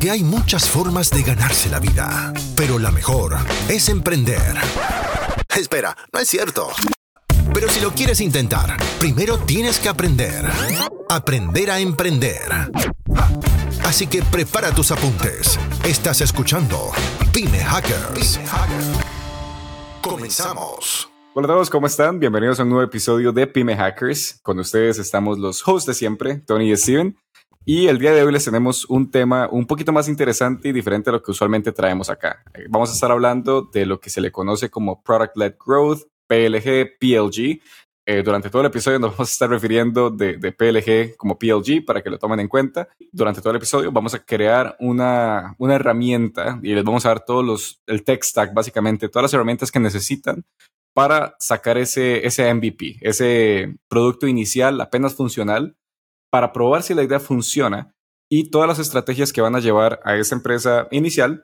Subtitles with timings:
[0.00, 3.36] Porque hay muchas formas de ganarse la vida, pero la mejor
[3.68, 4.56] es emprender.
[5.54, 6.68] Espera, no es cierto.
[7.52, 10.46] Pero si lo quieres intentar, primero tienes que aprender.
[11.10, 12.40] Aprender a emprender.
[13.84, 15.60] Así que prepara tus apuntes.
[15.84, 16.92] Estás escuchando
[17.30, 18.40] Pyme Hackers.
[20.00, 21.10] Comenzamos.
[21.34, 22.18] Hola a todos, ¿cómo están?
[22.18, 24.40] Bienvenidos a un nuevo episodio de Pyme Hackers.
[24.42, 27.18] Con ustedes estamos los hosts de siempre, Tony y Steven.
[27.64, 31.10] Y el día de hoy les tenemos un tema un poquito más interesante y diferente
[31.10, 32.42] a lo que usualmente traemos acá.
[32.70, 36.98] Vamos a estar hablando de lo que se le conoce como Product Led Growth, PLG,
[36.98, 37.60] PLG.
[38.06, 41.84] Eh, durante todo el episodio nos vamos a estar refiriendo de, de, PLG como PLG
[41.84, 42.88] para que lo tomen en cuenta.
[43.12, 47.24] Durante todo el episodio vamos a crear una, una herramienta y les vamos a dar
[47.26, 50.44] todos los, el tech stack, básicamente, todas las herramientas que necesitan
[50.94, 55.76] para sacar ese, ese MVP, ese producto inicial apenas funcional
[56.30, 57.92] para probar si la idea funciona
[58.30, 61.42] y todas las estrategias que van a llevar a esa empresa inicial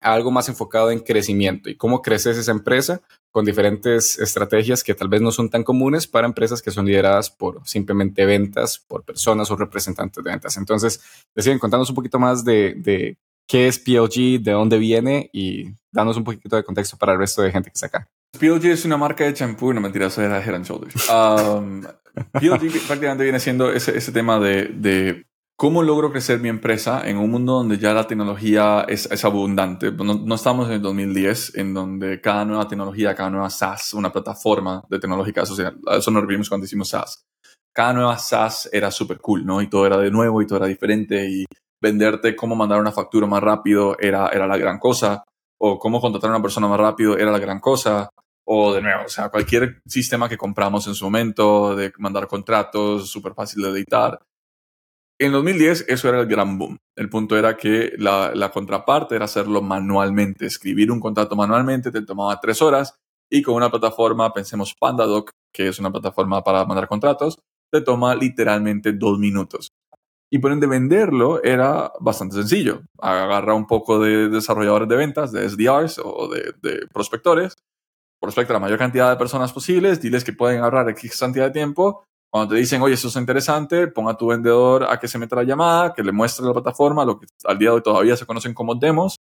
[0.00, 4.94] a algo más enfocado en crecimiento y cómo creces esa empresa con diferentes estrategias que
[4.94, 9.02] tal vez no son tan comunes para empresas que son lideradas por simplemente ventas, por
[9.02, 10.56] personas o representantes de ventas.
[10.56, 11.00] Entonces,
[11.34, 13.16] deciden contarnos un poquito más de,
[13.48, 17.42] qué es PLG, de dónde viene y danos un poquito de contexto para el resto
[17.42, 18.08] de gente que está acá.
[18.38, 21.08] PLG es una marca de champú, no mentira, eso era Head and Shoulders.
[21.10, 21.82] Um,
[22.32, 25.24] PLG prácticamente viene siendo ese, ese tema de, de,
[25.56, 29.92] cómo logro crecer mi empresa en un mundo donde ya la tecnología es, es abundante.
[29.92, 34.12] No, no, estamos en el 2010, en donde cada nueva tecnología, cada nueva SaaS, una
[34.12, 37.24] plataforma de tecnológica social, eso nos revimos cuando hicimos SaaS.
[37.72, 39.60] Cada nueva SaaS era súper cool, ¿no?
[39.60, 41.44] Y todo era de nuevo y todo era diferente y
[41.82, 45.24] venderte cómo mandar una factura más rápido era, era la gran cosa
[45.60, 48.08] o cómo contratar a una persona más rápido era la gran cosa
[48.46, 53.08] o de nuevo, o sea, cualquier sistema que compramos en su momento de mandar contratos,
[53.10, 54.20] súper fácil de editar.
[55.18, 56.76] En 2010 eso era el gran boom.
[56.96, 60.46] El punto era que la, la, contraparte era hacerlo manualmente.
[60.46, 62.96] Escribir un contrato manualmente te tomaba tres horas
[63.30, 67.38] y con una plataforma, pensemos PandaDoc, que es una plataforma para mandar contratos,
[67.72, 69.70] te toma literalmente dos minutos.
[70.30, 72.82] Y por ende venderlo era bastante sencillo.
[73.00, 77.54] Agarra un poco de desarrolladores de ventas, de SDRs o de, de prospectores,
[78.24, 81.52] prospecta a la mayor cantidad de personas posibles, diles que pueden ahorrar X cantidad de
[81.52, 82.04] tiempo.
[82.30, 85.36] Cuando te dicen, oye, esto es interesante, ponga a tu vendedor a que se meta
[85.36, 88.26] la llamada, que le muestre la plataforma, lo que al día de hoy todavía se
[88.26, 89.16] conocen como demos.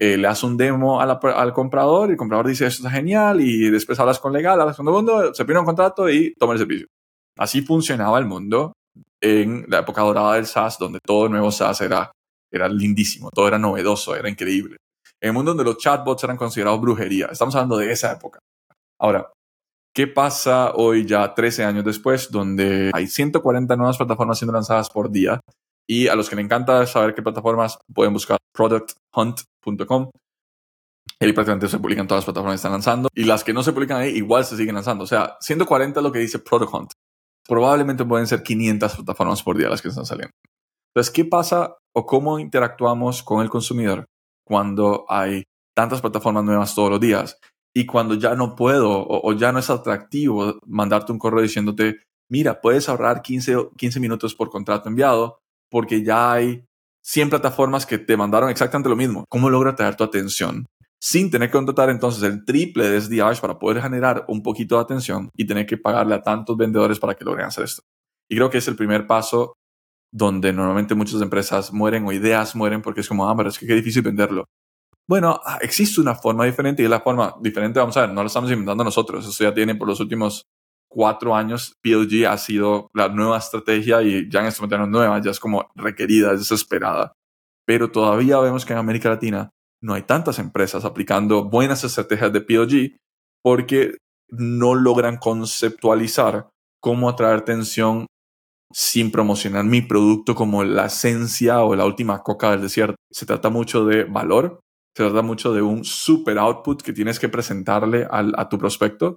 [0.00, 3.70] Eh, le hace un demo al comprador y el comprador dice, esto está genial, y
[3.70, 6.58] después hablas con legal, hablas con el mundo, se pide un contrato y toma el
[6.58, 6.86] servicio.
[7.38, 8.72] Así funcionaba el mundo
[9.20, 12.10] en la época dorada del SaaS, donde todo el nuevo SaaS era,
[12.50, 14.78] era lindísimo, todo era novedoso, era increíble
[15.22, 17.28] en el mundo donde los chatbots eran considerados brujería.
[17.30, 18.40] Estamos hablando de esa época.
[19.00, 19.32] Ahora,
[19.94, 25.10] ¿qué pasa hoy ya 13 años después, donde hay 140 nuevas plataformas siendo lanzadas por
[25.10, 25.40] día?
[25.88, 30.10] Y a los que les encanta saber qué plataformas pueden buscar producthunt.com.
[31.20, 33.08] Ahí prácticamente se publican todas las plataformas que están lanzando.
[33.14, 35.04] Y las que no se publican ahí igual se siguen lanzando.
[35.04, 36.90] O sea, 140 es lo que dice Product Hunt.
[37.46, 40.32] Probablemente pueden ser 500 plataformas por día las que están saliendo.
[40.92, 44.04] Entonces, ¿qué pasa o cómo interactuamos con el consumidor
[44.44, 45.44] cuando hay
[45.74, 47.38] tantas plataformas nuevas todos los días
[47.74, 52.60] y cuando ya no puedo o, ya no es atractivo mandarte un correo diciéndote, mira,
[52.60, 55.38] puedes ahorrar 15, 15 minutos por contrato enviado
[55.70, 56.64] porque ya hay
[57.02, 59.24] 100 plataformas que te mandaron exactamente lo mismo.
[59.28, 60.66] ¿Cómo logra traer tu atención?
[61.00, 64.82] Sin tener que contratar entonces el triple de SDRs para poder generar un poquito de
[64.82, 67.82] atención y tener que pagarle a tantos vendedores para que logren hacer esto.
[68.28, 69.54] Y creo que es el primer paso
[70.12, 73.66] donde normalmente muchas empresas mueren o ideas mueren porque es como, ah, pero es que
[73.66, 74.44] qué difícil venderlo.
[75.08, 78.26] Bueno, ah, existe una forma diferente y la forma diferente, vamos a ver, no lo
[78.26, 80.44] estamos inventando nosotros, eso ya tiene por los últimos
[80.88, 84.90] cuatro años, PLG ha sido la nueva estrategia y ya en este momento no es
[84.90, 87.14] nueva, ya es como requerida, es desesperada.
[87.66, 89.50] Pero todavía vemos que en América Latina
[89.80, 92.96] no hay tantas empresas aplicando buenas estrategias de PLG
[93.42, 93.96] porque
[94.28, 96.48] no logran conceptualizar
[96.80, 98.06] cómo atraer atención
[98.72, 102.96] sin promocionar mi producto como la esencia o la última coca del desierto.
[103.10, 104.60] Se trata mucho de valor,
[104.96, 109.16] se trata mucho de un super output que tienes que presentarle al, a tu prospecto,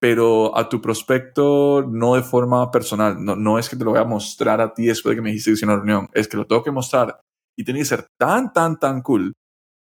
[0.00, 3.22] pero a tu prospecto no de forma personal.
[3.24, 5.30] No, no es que te lo voy a mostrar a ti después de que me
[5.30, 7.20] dijiste que hice una reunión, es que lo tengo que mostrar
[7.56, 9.32] y tiene que ser tan, tan, tan cool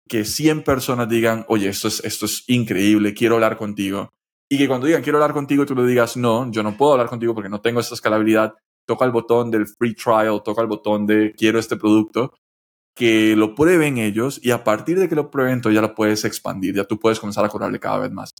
[0.07, 4.09] que 100 personas digan, oye, esto es, esto es increíble, quiero hablar contigo.
[4.49, 7.07] Y que cuando digan quiero hablar contigo, tú le digas, no, yo no puedo hablar
[7.07, 8.53] contigo porque no tengo esta escalabilidad,
[8.85, 12.33] toca el botón del free trial, toca el botón de quiero este producto,
[12.95, 16.25] que lo prueben ellos y a partir de que lo prueben, tú ya lo puedes
[16.25, 18.31] expandir, ya tú puedes comenzar a cobrarle cada vez más.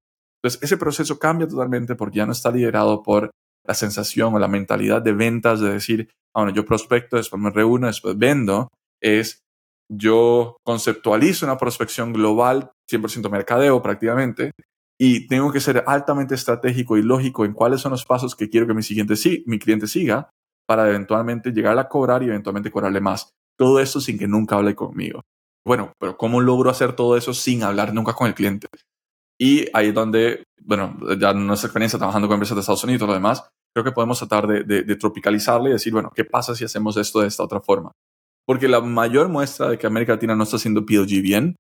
[0.42, 3.32] Entonces, ese proceso cambia totalmente porque ya no está liderado por
[3.66, 7.50] la sensación o la mentalidad de ventas de decir, ah, bueno, yo prospecto, después me
[7.50, 8.70] reúno, después vendo.
[9.02, 9.40] Es,
[9.90, 14.52] yo conceptualizo una prospección global, 100% mercadeo prácticamente,
[15.00, 18.68] y tengo que ser altamente estratégico y lógico en cuáles son los pasos que quiero
[18.68, 20.30] que mi, siguiente, mi cliente siga
[20.68, 23.32] para eventualmente llegar a cobrar y eventualmente cobrarle más.
[23.58, 25.22] Todo eso sin que nunca hable conmigo.
[25.66, 28.68] Bueno, pero ¿cómo logro hacer todo eso sin hablar nunca con el cliente?
[29.40, 33.06] Y ahí es donde, bueno, ya nuestra experiencia trabajando con empresas de Estados Unidos y
[33.08, 36.96] lo demás, creo que podemos tratar de tropicalizarle y decir, bueno, ¿qué pasa si hacemos
[36.98, 37.92] esto de esta otra forma?
[38.46, 41.56] Porque la mayor muestra de que América Latina no está haciendo PLG bien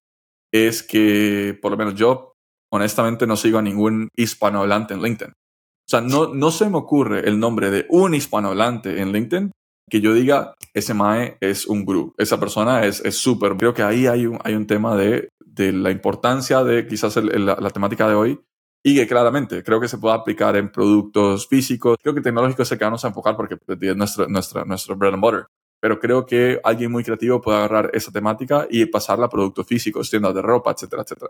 [0.52, 2.33] es que, por lo menos yo,
[2.74, 5.32] honestamente, no sigo a ningún hispanohablante en LinkedIn.
[5.32, 9.52] O sea, no, no se me ocurre el nombre de un hispanohablante en LinkedIn
[9.90, 13.56] que yo diga, ese MAE es un gurú, esa persona es súper.
[13.58, 17.70] Creo que ahí hay un, hay un tema de, de la importancia de quizás la,
[17.70, 18.40] temática de hoy
[18.84, 21.98] y que claramente creo que se puede aplicar en productos físicos.
[22.02, 25.22] Creo que tecnológico se que vamos a enfocar porque es nuestro, nuestra, nuestro bread and
[25.22, 25.46] butter
[25.84, 30.10] pero creo que alguien muy creativo puede agarrar esa temática y pasarla a productos físicos,
[30.10, 31.30] tiendas de ropa, etcétera, etcétera.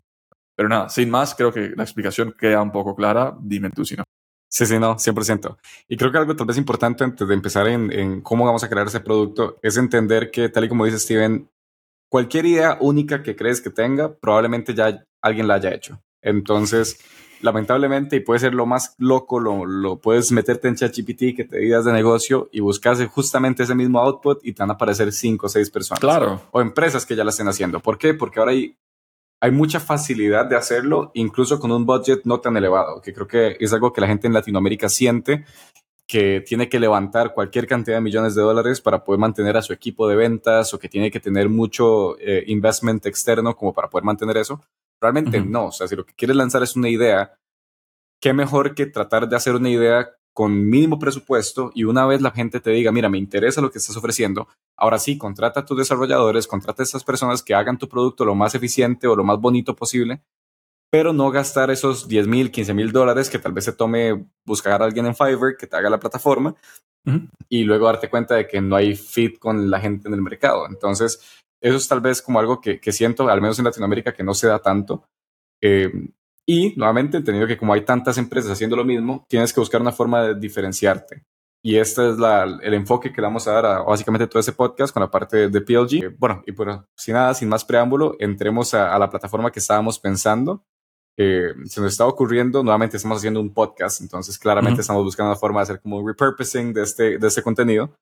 [0.55, 3.35] Pero nada, sin más, creo que la explicación queda un poco clara.
[3.39, 4.03] Dime tú si no.
[4.49, 5.57] Sí, sí, no, 100%.
[5.87, 8.69] Y creo que algo tal vez importante antes de empezar en, en cómo vamos a
[8.69, 11.49] crear ese producto es entender que, tal y como dice Steven,
[12.07, 15.99] cualquier idea única que crees que tenga, probablemente ya alguien la haya hecho.
[16.21, 16.99] Entonces,
[17.41, 21.57] lamentablemente, y puede ser lo más loco, lo, lo puedes meterte en ChatGPT que te
[21.57, 25.47] digas de negocio y buscas justamente ese mismo output y te van a aparecer cinco
[25.47, 25.99] o seis personas.
[25.99, 26.41] Claro.
[26.51, 27.79] O empresas que ya la estén haciendo.
[27.79, 28.13] ¿Por qué?
[28.13, 28.77] Porque ahora hay,
[29.43, 33.57] hay mucha facilidad de hacerlo, incluso con un budget no tan elevado, que creo que
[33.59, 35.43] es algo que la gente en Latinoamérica siente
[36.07, 39.73] que tiene que levantar cualquier cantidad de millones de dólares para poder mantener a su
[39.73, 44.05] equipo de ventas o que tiene que tener mucho eh, investment externo como para poder
[44.05, 44.61] mantener eso.
[45.01, 47.33] Realmente no, o sea, si lo que quieres lanzar es una idea,
[48.21, 52.31] qué mejor que tratar de hacer una idea con mínimo presupuesto y una vez la
[52.31, 55.77] gente te diga, mira, me interesa lo que estás ofreciendo, ahora sí, contrata a tus
[55.77, 59.39] desarrolladores, contrata a esas personas que hagan tu producto lo más eficiente o lo más
[59.39, 60.23] bonito posible,
[60.91, 64.81] pero no gastar esos 10 mil, 15 mil dólares que tal vez se tome buscar
[64.81, 66.55] a alguien en Fiverr que te haga la plataforma
[67.49, 70.65] y luego darte cuenta de que no hay fit con la gente en el mercado.
[70.67, 74.33] Entonces, eso es tal vez como algo que, siento, al menos en Latinoamérica, que no
[74.33, 75.05] se da tanto.
[75.61, 75.91] Eh,
[76.45, 79.91] y nuevamente, entendiendo que como hay tantas empresas haciendo lo mismo, tienes que buscar una
[79.91, 81.23] forma de diferenciarte.
[81.65, 84.51] Y este es la, el enfoque que le vamos a dar a básicamente todo ese
[84.51, 86.03] podcast con la parte de, PLG.
[86.03, 89.97] Eh, bueno, y por sin nada, sin más preámbulo, entremos a, la plataforma que estábamos
[89.97, 90.65] pensando.
[91.15, 95.39] Eh, se nos está ocurriendo, nuevamente estamos haciendo un podcast, entonces claramente estamos buscando una
[95.39, 97.95] forma de hacer como un repurposing de este, de este contenido.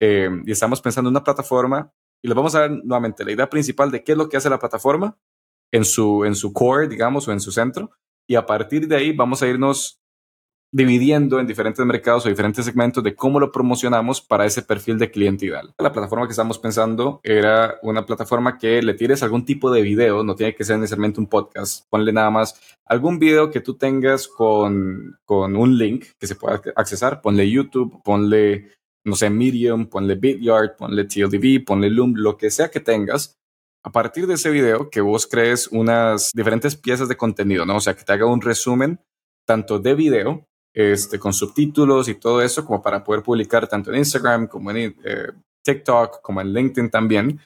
[0.00, 1.90] y estamos pensando en una plataforma
[2.20, 4.50] y les vamos a dar nuevamente la idea principal de qué es lo que hace
[4.50, 5.16] la plataforma
[5.72, 7.90] en su, en su core, digamos, o en su centro.
[8.26, 9.98] Y a partir de ahí vamos a irnos
[10.70, 15.10] dividiendo en diferentes mercados o diferentes segmentos de cómo lo promocionamos para ese perfil de
[15.10, 15.74] cliente ideal.
[15.78, 20.22] La plataforma que estamos pensando era una plataforma que le tires algún tipo de video,
[20.22, 24.28] no tiene que ser necesariamente un podcast, ponle nada más algún video que tú tengas
[24.28, 28.72] con, con un link que se pueda accesar, ponle YouTube, ponle
[29.04, 33.38] no sé, Medium, ponle Bityard, ponle TLDV, ponle Loom, lo que sea que tengas.
[33.84, 37.76] A partir de ese video, que vos crees unas diferentes piezas de contenido, ¿no?
[37.76, 39.00] O sea, que te haga un resumen
[39.46, 43.98] tanto de video, este, con subtítulos y todo eso, como para poder publicar tanto en
[43.98, 45.32] Instagram como en eh,
[45.64, 47.40] TikTok, como en LinkedIn también.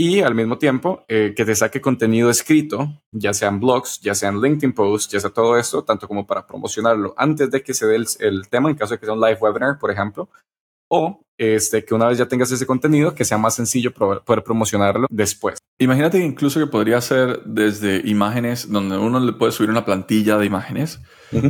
[0.00, 4.40] Y al mismo tiempo, eh, que te saque contenido escrito, ya sean blogs, ya sean
[4.40, 7.96] LinkedIn posts, ya sea todo esto, tanto como para promocionarlo antes de que se dé
[7.96, 10.28] el, el tema, en caso de que sea un live webinar, por ejemplo,
[10.90, 15.06] o este, que una vez ya tengas ese contenido, que sea más sencillo poder promocionarlo
[15.08, 15.58] después.
[15.78, 20.46] Imagínate incluso que podría ser desde imágenes donde uno le puede subir una plantilla de
[20.46, 21.00] imágenes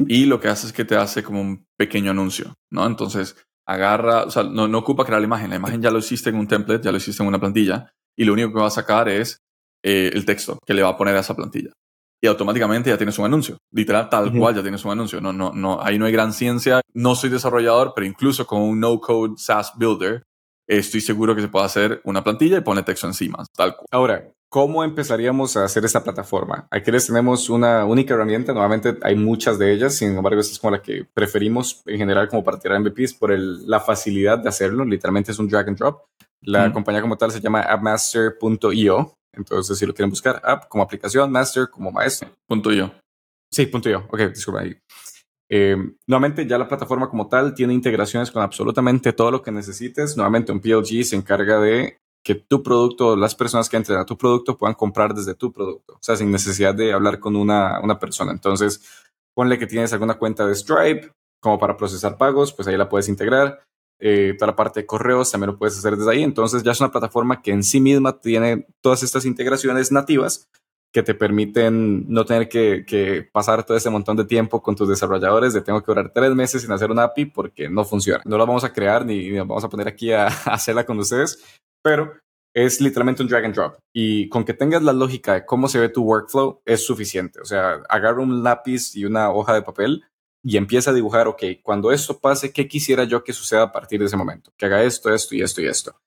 [0.07, 2.87] y lo que hace es que te hace como un pequeño anuncio, ¿no?
[2.87, 6.29] Entonces agarra, o sea, no, no ocupa crear la imagen, la imagen ya lo hiciste
[6.29, 8.71] en un template, ya lo hiciste en una plantilla y lo único que va a
[8.71, 9.39] sacar es
[9.83, 11.71] eh, el texto que le va a poner a esa plantilla
[12.21, 13.59] y automáticamente ya tienes un anuncio.
[13.73, 15.21] Literal, tal cual ya tienes un anuncio.
[15.21, 16.81] No, no, no, ahí no hay gran ciencia.
[16.95, 20.23] No soy desarrollador, pero incluso con un no-code SaaS builder,
[20.67, 23.87] estoy seguro que se puede hacer una plantilla y pone texto encima, tal cual.
[23.91, 26.67] Ahora, ¿cómo empezaríamos a hacer esta plataforma?
[26.71, 28.53] Aquí les tenemos una única herramienta.
[28.53, 29.95] Nuevamente, hay muchas de ellas.
[29.95, 33.31] Sin embargo, esta es como la que preferimos en general como para tirar MVPs por
[33.31, 34.85] el, la facilidad de hacerlo.
[34.85, 36.03] Literalmente es un drag and drop.
[36.41, 41.31] La compañía como tal se llama appmaster.io entonces, si lo quieren buscar, app como aplicación,
[41.31, 42.29] master como maestro.
[42.47, 42.91] Punto yo.
[43.51, 44.05] Sí, punto yo.
[44.11, 44.77] Ok, disculpa ahí.
[45.51, 45.77] Eh,
[46.07, 50.17] nuevamente, ya la plataforma como tal tiene integraciones con absolutamente todo lo que necesites.
[50.17, 54.19] Nuevamente, un PLG se encarga de que tu producto, las personas que entren a tu
[54.19, 57.99] producto puedan comprar desde tu producto, o sea, sin necesidad de hablar con una, una
[57.99, 58.33] persona.
[58.33, 58.83] Entonces,
[59.35, 63.09] ponle que tienes alguna cuenta de Stripe como para procesar pagos, pues ahí la puedes
[63.09, 63.63] integrar.
[64.01, 66.23] Eh, toda la parte de correos también lo puedes hacer desde ahí.
[66.23, 70.49] Entonces ya es una plataforma que en sí misma tiene todas estas integraciones nativas
[70.93, 75.53] que te permiten no tener que, pasar todo ese montón de tiempo con tus desarrolladores
[75.53, 78.23] de tengo que durar tres meses sin hacer una API porque no funciona.
[78.25, 81.45] No la vamos a crear ni, vamos a poner aquí a, hacerla con ustedes,
[81.83, 82.13] pero
[82.55, 83.79] es literalmente un drag and drop.
[83.93, 87.41] Y con que tengas la lógica de cómo se ve tu workflow es suficiente.
[87.41, 90.05] O sea, agarra un lápiz y una hoja de papel
[90.49, 94.01] y empieza a dibujar, ok, cuando esto pase, ¿qué quisiera yo que suceda a partir
[94.01, 94.51] de ese momento?
[94.57, 96.01] Que haga esto, esto y esto y esto.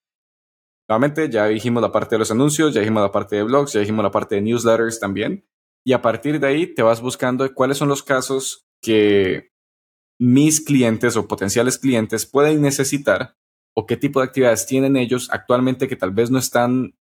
[0.89, 3.81] Nuevamente, ya dijimos la parte de los anuncios, ya dijimos la parte de blogs, ya
[3.81, 5.45] dijimos la parte de newsletters también.
[5.85, 9.51] Y a partir de ahí te vas buscando cuáles son los casos que
[10.19, 13.37] mis clientes o potenciales clientes pueden necesitar
[13.75, 16.97] o qué tipo de actividades tienen ellos actualmente que tal vez no están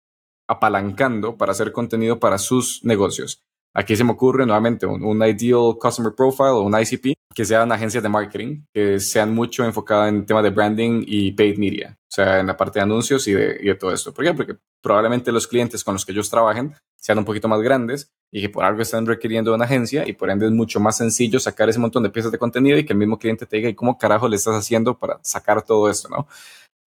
[0.48, 3.44] apalancando para hacer contenido para sus negocios.
[3.78, 8.02] Aquí se me ocurre nuevamente un, Ideal Customer Profile o un ICP, que sean agencias
[8.02, 12.40] de marketing, que sean mucho enfocadas en temas de branding y paid media, o sea,
[12.40, 14.12] en la parte de anuncios y de, todo esto.
[14.12, 14.34] ¿Por qué?
[14.34, 18.40] Porque probablemente los clientes con los que ellos trabajen sean un poquito más grandes y
[18.40, 21.68] que por algo están requiriendo una agencia y por ende es mucho más sencillo sacar
[21.68, 23.96] ese montón de piezas de contenido y que el mismo cliente te diga, ¿y cómo
[23.96, 26.26] carajo le estás haciendo para sacar todo esto, no?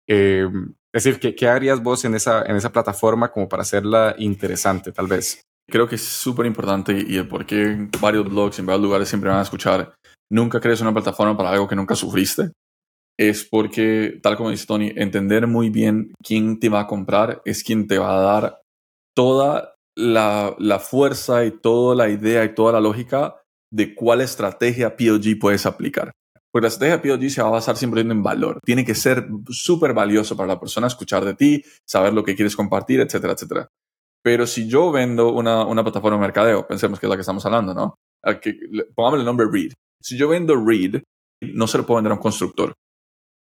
[0.06, 0.49] Eh,
[0.94, 4.92] es decir, ¿qué, ¿qué, harías vos en esa, en esa plataforma como para hacerla interesante,
[4.92, 5.44] tal vez?
[5.70, 9.30] Creo que es súper importante y el por qué varios blogs en varios lugares siempre
[9.30, 9.94] van a escuchar,
[10.30, 12.50] nunca crees una plataforma para algo que nunca sufriste,
[13.20, 17.62] es porque, tal como dice Tony, entender muy bien quién te va a comprar es
[17.62, 18.60] quien te va a dar
[19.14, 23.36] toda la, la fuerza y toda la idea y toda la lógica
[23.70, 26.12] de cuál estrategia PLG puedes aplicar.
[26.50, 28.58] Porque la estrategia PLG se va a basar siempre en valor.
[28.64, 32.56] Tiene que ser súper valioso para la persona escuchar de ti, saber lo que quieres
[32.56, 33.68] compartir, etcétera, etcétera.
[34.22, 37.44] Pero si yo vendo una, una plataforma de mercadeo, pensemos que es la que estamos
[37.46, 37.94] hablando, ¿no?
[38.40, 38.58] Que,
[38.94, 39.72] pongamos el nombre Read.
[40.00, 41.02] Si yo vendo Read,
[41.40, 42.74] no se lo puedo vender a un constructor.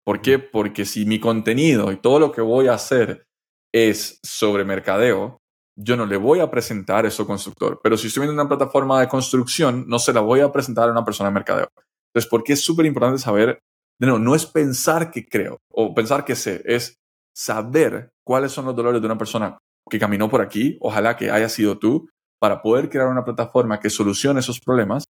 [0.06, 0.40] ¿Por qué?
[0.40, 3.26] Porque si mi contenido y todo lo que voy a hacer
[3.74, 5.40] es sobre mercadeo,
[5.78, 7.80] yo no le voy a presentar eso a constructor.
[7.84, 10.92] Pero si estoy viendo una plataforma de construcción, no se la voy a presentar a
[10.92, 11.68] una persona de mercadeo.
[12.10, 13.60] Entonces, ¿por qué es súper importante saber?
[14.00, 16.98] No, no es pensar que creo o pensar que sé, es
[17.36, 19.58] saber cuáles son los dolores de una persona
[19.90, 23.90] que caminó por aquí, ojalá que haya sido tú, para poder crear una plataforma que
[23.90, 25.06] solucione esos problemas,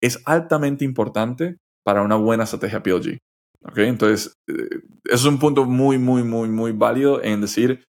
[0.00, 3.18] es altamente importante para una buena estrategia PLG.
[3.62, 3.88] ¿Okay?
[3.88, 7.84] Entonces, eh, eso es un punto muy, muy, muy, muy válido en decir,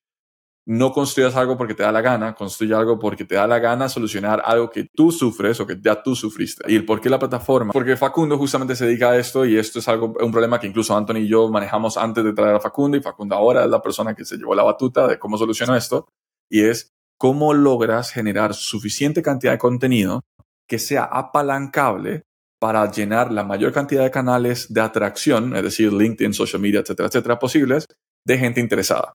[0.67, 3.89] no construyas algo porque te da la gana, construye algo porque te da la gana
[3.89, 6.63] solucionar algo que tú sufres o que ya tú sufriste.
[6.71, 7.74] ¿Y el por qué la plataforma?
[7.74, 10.95] Porque Facundo justamente se dedica a esto y esto es algo, un problema que incluso
[10.95, 14.13] Anthony y yo manejamos antes de traer a Facundo y Facundo ahora es la persona
[14.13, 16.07] que se llevó la batuta de cómo solucionar esto
[16.51, 20.22] y es cómo logras generar suficiente cantidad de contenido
[20.67, 22.24] que sea apalancable
[22.60, 27.08] para llenar la mayor cantidad de canales de atracción, es decir, LinkedIn, social media, etcétera,
[27.08, 27.88] etcétera, posibles,
[28.25, 29.13] de gente interesada.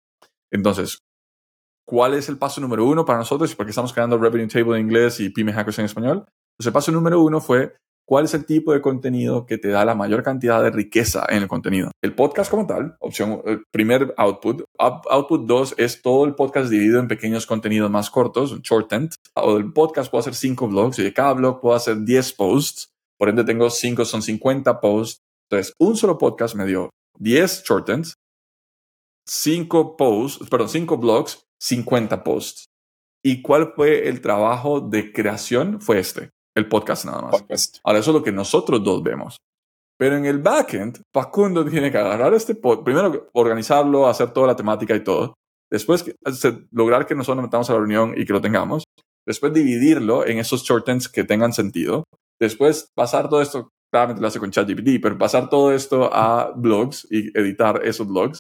[0.51, 0.99] Entonces,
[1.87, 3.55] ¿cuál es el paso número uno para nosotros?
[3.55, 6.25] Porque estamos creando Revenue Table en inglés y Pyme Hackers en español.
[6.27, 9.85] Entonces, el paso número uno fue cuál es el tipo de contenido que te da
[9.85, 11.91] la mayor cantidad de riqueza en el contenido.
[12.03, 14.63] El podcast como tal, opción, el primer output.
[14.79, 19.11] output 2 es todo el podcast dividido en pequeños contenidos más cortos, un shortened.
[19.35, 22.89] O el podcast puedo hacer 5 blogs y de cada blog puedo hacer 10 posts.
[23.19, 25.21] Por ende tengo 5, son 50 posts.
[25.51, 28.15] Entonces, un solo podcast me dio 10 shortens,
[29.27, 32.67] 5 posts, perdón, 5 blogs, 50 posts.
[33.25, 35.81] ¿Y cuál fue el trabajo de creación?
[35.81, 37.81] Fue este el podcast nada más.
[37.85, 39.37] Ahora, eso es lo que nosotros dos vemos.
[39.99, 44.57] Pero en el backend, Facundo tiene que agarrar este podcast, primero organizarlo, hacer toda la
[44.57, 45.35] temática y todo.
[45.71, 46.05] Después,
[46.71, 48.85] lograr que nosotros metamos a la reunión y que lo tengamos.
[49.27, 52.05] Después, dividirlo en esos shortens que tengan sentido.
[52.41, 57.07] Después, pasar todo esto, claramente lo hace con ChatGPT, pero pasar todo esto a blogs
[57.11, 58.39] y editar esos blogs.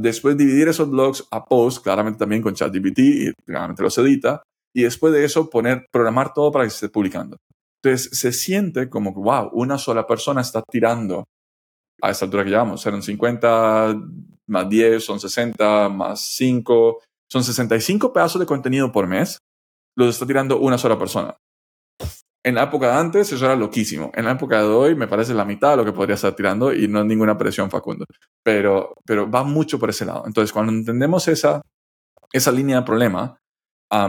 [0.00, 4.42] después, dividir esos blogs a posts, claramente también con ChatGPT y claramente los edita
[4.76, 7.38] y después de eso poner, programar todo para que se esté publicando.
[7.82, 11.24] Entonces se siente como, wow, una sola persona está tirando
[12.02, 12.84] a esta altura que llevamos.
[12.84, 13.96] Eran 50
[14.48, 19.38] más 10, son 60 más 5, son 65 pedazos de contenido por mes.
[19.96, 21.34] Los está tirando una sola persona.
[22.44, 24.12] En la época de antes eso era loquísimo.
[24.14, 26.74] En la época de hoy me parece la mitad de lo que podría estar tirando
[26.74, 28.04] y no es ninguna presión, Facundo.
[28.42, 30.24] Pero, pero va mucho por ese lado.
[30.26, 31.62] Entonces, cuando entendemos esa,
[32.30, 33.38] esa línea de problema,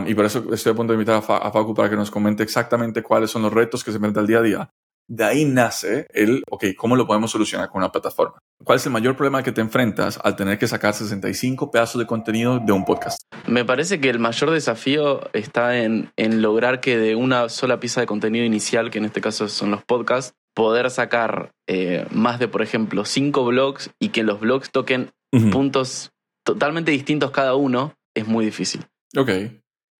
[0.06, 3.02] y por eso estoy a punto de invitar a, Facu para que nos comente exactamente
[3.02, 4.70] cuáles son los retos que se enfrenta al día a día.
[5.10, 8.38] De ahí nace el, ok, ¿cómo lo podemos solucionar con una plataforma?
[8.62, 12.06] ¿Cuál es el mayor problema que te enfrentas al tener que sacar 65 pedazos de
[12.06, 13.18] contenido de un podcast?
[13.46, 18.02] Me parece que el mayor desafío está en, en lograr que de una sola pieza
[18.02, 22.48] de contenido inicial, que en este caso son los podcasts, poder sacar eh, más de,
[22.48, 25.50] por ejemplo, cinco blogs y que los blogs toquen Ujú.
[25.50, 26.10] puntos
[26.44, 28.84] totalmente distintos cada uno, es muy difícil.
[29.16, 29.30] Ok.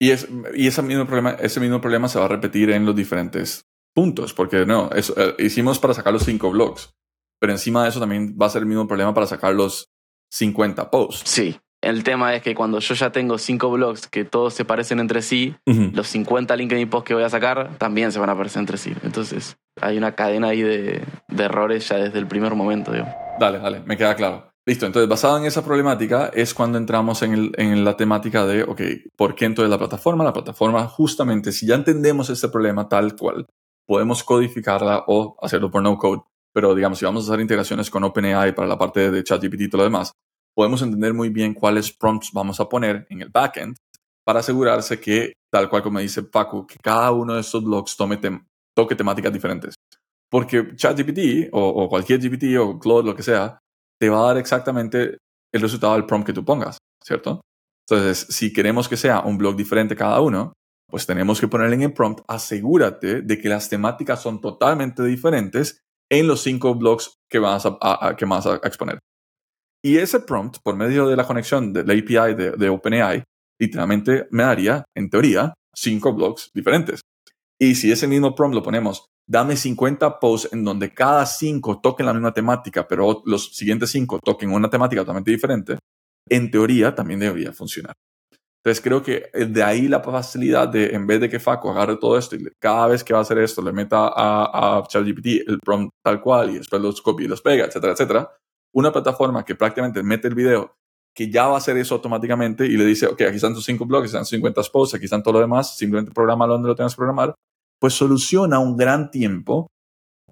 [0.01, 2.95] Y, es, y ese, mismo problema, ese mismo problema se va a repetir en los
[2.95, 6.95] diferentes puntos, porque no, eso, eh, hicimos para sacar los cinco blogs,
[7.41, 9.91] pero encima de eso también va a ser el mismo problema para sacar los
[10.33, 11.29] 50 posts.
[11.29, 11.59] Sí.
[11.81, 15.23] El tema es que cuando yo ya tengo cinco blogs que todos se parecen entre
[15.23, 15.93] sí, Ujú.
[15.95, 18.93] los 50 LinkedIn posts que voy a sacar también se van a parecer entre sí.
[19.05, 22.91] Entonces hay una cadena ahí de, de errores ya desde el primer momento.
[22.91, 23.07] Digo.
[23.39, 24.48] Dale, dale, me queda claro.
[24.69, 28.65] Listo, entonces basado en esa problemática es cuando entramos en, el- en la temática de,
[28.65, 28.81] ok,
[29.17, 30.25] ¿por qué entonces la plataforma?
[30.25, 33.47] La plataforma justamente, si ya entendemos este problema tal cual,
[33.87, 36.21] podemos codificarla o hacerlo por no code,
[36.53, 39.69] pero digamos, si vamos a hacer integraciones con OpenAI para la parte de ChatGPT y
[39.71, 40.13] todo lo demás,
[40.55, 43.75] podemos entender muy bien cuáles prompts vamos a poner en el backend
[44.27, 48.21] para asegurarse que, tal cual como dice Paco, que cada uno de estos blogs tome
[48.21, 48.45] tem-
[48.77, 49.75] toque temáticas diferentes.
[50.31, 53.59] Porque ChatGPT o, o cualquier GPT o Claude, lo que sea,
[54.01, 55.19] te va a dar exactamente
[55.53, 57.41] el resultado del prompt que tú pongas, ¿cierto?
[57.89, 60.53] Entonces, si queremos que sea un blog diferente cada uno,
[60.91, 65.81] pues tenemos que ponerle en el prompt, asegúrate de que las temáticas son totalmente diferentes
[66.11, 68.99] en los cinco blogs que vas a, que vas a exponer.
[69.83, 73.23] Y ese prompt, por medio de la conexión de la API de, de OpenAI,
[73.61, 77.01] literalmente me daría, en teoría, cinco blogs diferentes.
[77.61, 82.07] Y si ese mismo prompt lo ponemos, dame 50 posts en donde cada cinco toquen
[82.07, 85.79] la misma temática, pero los siguientes cinco toquen una temática totalmente diferente,
[86.29, 87.95] en teoría también debería funcionar.
[88.65, 91.97] Entonces creo que eh, de ahí la facilidad de, en vez de que Faco agarre
[91.97, 94.83] todo esto y le- cada vez que va a hacer esto le meta a, a
[94.87, 98.31] ChatGPT el prompt tal cual y después los copia y los pega, etcétera, etcétera,
[98.75, 100.75] una plataforma que prácticamente mete el video
[101.15, 103.87] que ya va a hacer eso automáticamente y le dice, ok, aquí están tus cinco
[103.87, 106.93] blogs, aquí están 50 posts, aquí están todo lo demás, simplemente programa donde lo tengas
[106.95, 107.35] que programar,
[107.81, 109.69] pues soluciona un gran tiempo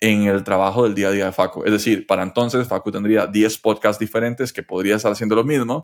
[0.01, 1.65] en el trabajo del día a día de Facu.
[1.65, 5.83] Es decir, para entonces Facu tendría 10 podcasts diferentes que podría estar haciendo lo mismo.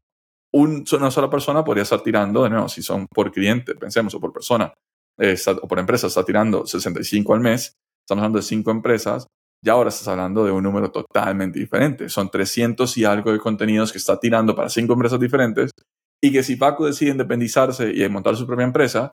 [0.52, 4.21] Un- una sola persona podría estar tirando, de nuevo, si son por cliente, pensemos, o
[4.21, 4.73] por persona,
[5.19, 7.73] eh, está- o por empresa, está tirando 65 al mes.
[8.04, 9.26] Estamos hablando de 5 empresas.
[9.65, 12.08] Y ahora estás hablando de un número totalmente diferente.
[12.08, 15.71] Son 300 y algo de contenidos que está tirando para 5 empresas diferentes.
[16.21, 19.13] Y que si Facu decide independizarse y montar su propia empresa,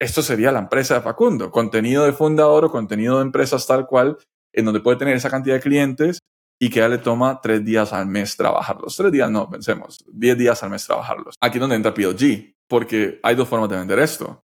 [0.00, 1.50] esto sería la empresa de Facundo.
[1.50, 4.16] Contenido de fundador o contenido de empresas tal cual,
[4.52, 6.20] en donde puede tener esa cantidad de clientes
[6.58, 8.96] y que ya le toma tres días al mes trabajarlos.
[8.96, 11.34] Tres días no, pensemos, diez días al mes trabajarlos.
[11.40, 14.42] Aquí es donde entra PLG, porque hay dos formas de vender esto.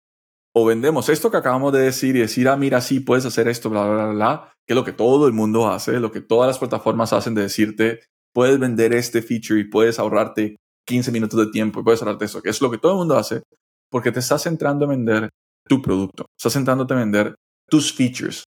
[0.56, 3.70] O vendemos esto que acabamos de decir y decir, ah, mira, sí, puedes hacer esto,
[3.70, 6.48] bla, bla, bla, bla, que es lo que todo el mundo hace, lo que todas
[6.48, 8.02] las plataformas hacen de decirte,
[8.34, 12.42] puedes vender este feature y puedes ahorrarte 15 minutos de tiempo y puedes ahorrarte eso,
[12.42, 13.42] que es lo que todo el mundo hace,
[13.90, 15.30] porque te estás centrando en vender
[15.68, 17.36] tu producto, estás centrándote en vender
[17.70, 18.44] tus features.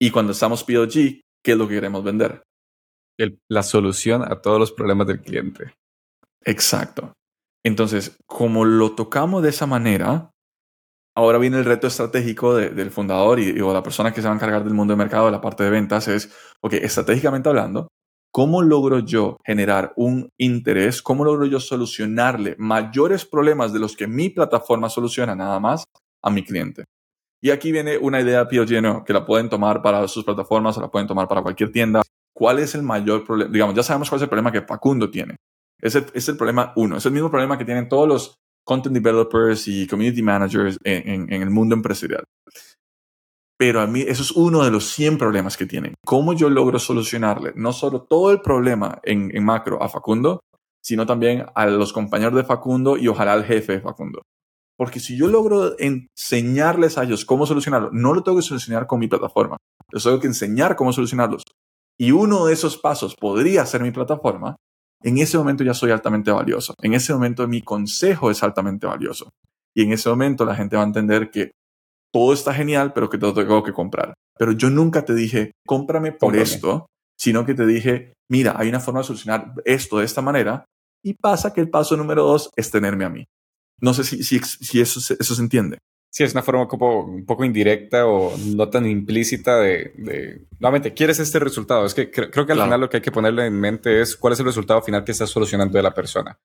[0.00, 2.42] Y cuando estamos PLG, ¿qué es lo que queremos vender?
[3.18, 5.72] El- la solución a todos los problemas del cliente.
[6.44, 7.12] Exacto.
[7.64, 10.30] Entonces, como lo tocamos de esa manera,
[11.16, 14.28] ahora viene el reto estratégico de- del fundador y, y- o la persona que se
[14.28, 17.48] va a encargar del mundo de mercado, de la parte de ventas, es, ok, estratégicamente
[17.48, 17.88] hablando,
[18.32, 21.02] ¿cómo logro yo generar un interés?
[21.02, 25.84] ¿Cómo logro yo solucionarle mayores problemas de los que mi plataforma soluciona nada más
[26.22, 26.84] a mi cliente?
[27.40, 29.04] Y aquí viene una idea PLG ¿no?
[29.04, 32.02] que la pueden tomar para sus plataformas o la pueden tomar para cualquier tienda.
[32.34, 33.50] ¿Cuál es el mayor problema?
[33.52, 35.36] Digamos, ya sabemos cuál es el problema que Facundo tiene.
[35.80, 36.96] Es el, es el problema uno.
[36.96, 41.50] Es el mismo problema que tienen todos los content developers y community managers en el
[41.50, 42.24] mundo empresarial.
[43.58, 45.94] Pero a mí, eso es uno de los 100 problemas que tienen.
[46.06, 50.40] ¿Cómo yo logro solucionarle no solo todo el problema en, en macro a Facundo,
[50.80, 54.22] sino también a los compañeros de Facundo y ojalá al jefe de Facundo?
[54.78, 59.00] Porque si yo logro enseñarles a ellos cómo solucionarlo, no lo tengo que solucionar con
[59.00, 59.56] mi plataforma.
[59.90, 61.42] Les tengo que enseñar cómo solucionarlos.
[61.98, 64.54] Y uno de esos pasos podría ser mi plataforma.
[65.02, 66.74] En ese momento ya soy altamente valioso.
[66.80, 69.30] En ese momento mi consejo es altamente valioso.
[69.74, 71.50] Y en ese momento la gente va a entender que
[72.12, 74.14] todo está genial, pero que te lo tengo que comprar.
[74.38, 76.42] Pero yo nunca te dije, cómprame por Cómprame.
[76.44, 76.86] esto,
[77.18, 80.64] sino que te dije, mira, hay una forma de solucionar esto de esta manera.
[81.04, 83.24] Y pasa que el paso número dos es tenerme a mí.
[83.80, 85.78] No sé si, si, si eso, se- eso se entiende.
[86.10, 90.94] Sí, es una forma como un poco indirecta o no tan implícita de, de nuevamente,
[90.94, 91.84] ¿quieres este resultado?
[91.84, 92.64] Es que cre- creo que al Claro.
[92.64, 95.12] final lo que hay que ponerle en mente es cuál es el resultado final que
[95.12, 96.38] estás solucionando de la persona.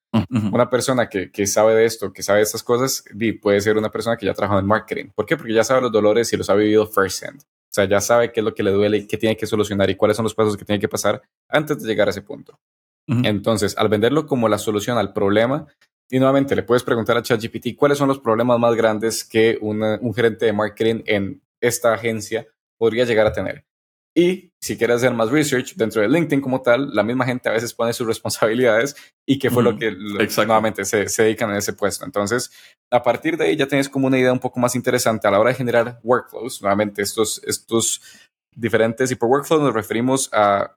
[0.51, 3.05] Una persona que, que sabe de esto, que sabe de estas cosas,
[3.41, 5.05] puede ser una persona que ya trabajó en marketing.
[5.15, 5.37] ¿Por qué?
[5.37, 7.39] Porque ya sabe los dolores y los ha vivido first hand.
[7.41, 9.89] O sea, ya sabe qué es lo que le duele y qué tiene que solucionar
[9.89, 12.59] y cuáles son los pasos que tiene que pasar antes de llegar a ese punto.
[13.07, 15.67] Entonces, al venderlo como la solución al problema,
[16.09, 19.97] y nuevamente le puedes preguntar a ChatGPT cuáles son los problemas más grandes que una-
[20.01, 23.65] un gerente de marketing en esta agencia podría llegar a tener.
[24.15, 27.53] Y si quieres hacer más research dentro de LinkedIn como tal, la misma gente a
[27.53, 31.73] veces pone sus responsabilidades y que fue lo que nuevamente se, se, dedican a ese
[31.73, 32.05] puesto.
[32.05, 32.51] Entonces,
[32.91, 35.39] a partir de ahí ya tienes como una idea un poco más interesante a la
[35.39, 36.61] hora de generar workflows.
[36.61, 38.01] Nuevamente, estos, estos
[38.55, 40.75] diferentes, y por workflows nos referimos a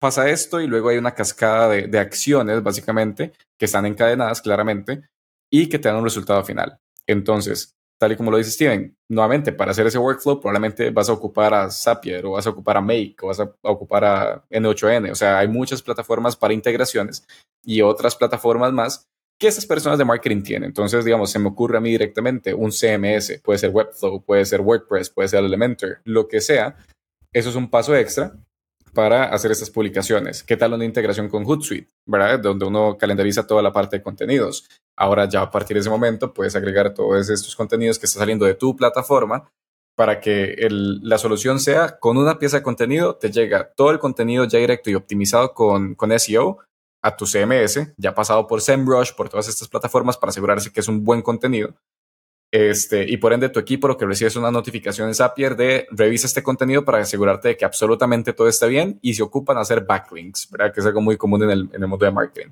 [0.00, 5.02] pasa esto y luego hay una cascada de, acciones, básicamente, que están encadenadas claramente
[5.50, 6.78] y que te dan un resultado final.
[7.06, 11.12] Entonces, tal y como lo dice Steven, nuevamente, para hacer ese workflow probablemente vas a
[11.12, 15.10] ocupar a Zapier o vas a ocupar a Make o vas a ocupar a N8N.
[15.10, 17.26] O sea, hay muchas plataformas para integraciones
[17.62, 19.06] y otras plataformas más
[19.38, 20.68] que esas personas de marketing tienen.
[20.68, 24.60] Entonces, digamos, se me ocurre a mí directamente un CMS, puede ser Webflow, puede ser
[24.62, 26.76] WordPress, puede ser Elementor, lo que sea.
[27.32, 28.34] Eso es un paso extra
[28.92, 30.42] para hacer estas publicaciones.
[30.42, 32.40] ¿Qué tal una integración con Hootsuite, verdad?
[32.40, 34.68] Donde uno calendariza toda la parte de contenidos.
[34.96, 38.44] Ahora ya a partir de ese momento puedes agregar todos estos contenidos que están saliendo
[38.44, 39.50] de tu plataforma
[39.96, 44.44] para que la solución sea con una pieza de contenido te llega todo el contenido
[44.44, 46.58] ya directo y optimizado con, con SEO
[47.02, 50.88] a tu CMS, ya pasado por SEMrush, por todas estas plataformas para asegurarse que es
[50.88, 51.74] un buen contenido
[52.52, 55.86] este, y por ende, tu equipo lo que recibes es una notificación en Zapier de
[55.90, 59.84] revisa este contenido para asegurarte de que absolutamente todo esté bien y se ocupan hacer
[59.84, 60.72] backlinks, ¿verdad?
[60.72, 62.50] Que es algo muy común en el, en el mundo de marketing.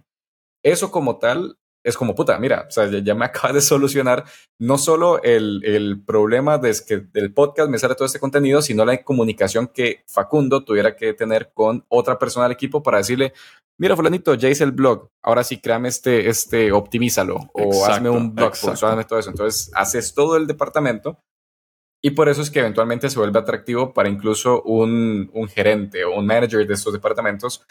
[0.63, 4.25] Eso como tal es como puta, mira, o sea, ya, me acaba de solucionar
[4.59, 8.85] no solo el, el problema de que del podcast me sale todo este contenido, sino
[8.85, 13.33] la comunicación que Facundo tuviera que tener con otra persona del equipo para decirle,
[13.79, 18.35] mira, fulanito, ya hice el blog, ahora sí, créame este, este, optimízalo, o hazme un
[18.35, 19.31] blog post, hazme todo eso.
[19.31, 21.19] Entonces, haces todo el departamento
[22.03, 26.17] y por eso es que eventualmente se vuelve atractivo para incluso un, un gerente o
[26.17, 27.65] un manager de estos departamentos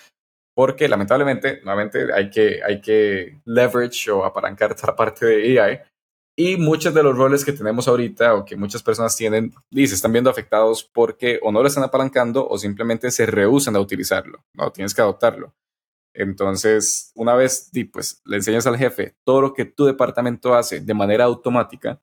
[0.57, 5.81] porque lamentablemente, nuevamente, hay que, hay que leverage o apalancar esta parte de AI.
[6.35, 10.11] Y muchos de los roles que tenemos ahorita o que muchas personas tienen se están
[10.11, 14.43] viendo afectados porque o no lo están apalancando o simplemente se rehusan a utilizarlo.
[14.55, 15.53] No, tienes que adoptarlo.
[16.15, 20.93] Entonces, una vez pues, le enseñas al jefe todo lo que tu departamento hace de
[20.95, 22.01] manera automática,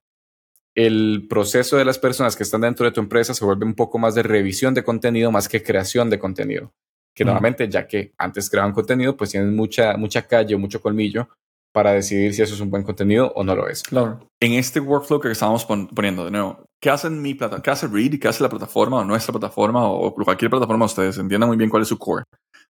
[0.76, 3.98] el proceso de las personas que están dentro de tu empresa se vuelve un poco
[3.98, 6.72] más de revisión de contenido más que creación de contenido
[7.14, 11.28] que nuevamente, ya que antes creaban contenido, pues tienen mucha, mucha calle o mucho colmillo
[11.72, 13.82] para decidir si eso es un buen contenido o no lo es.
[13.82, 14.20] Claro.
[14.40, 18.18] En este workflow que estamos poniendo de nuevo, ¿qué hace mi plata qué hace Read,
[18.20, 21.82] qué hace la plataforma o nuestra plataforma o cualquier plataforma ustedes entiendan muy bien cuál
[21.82, 22.24] es su core?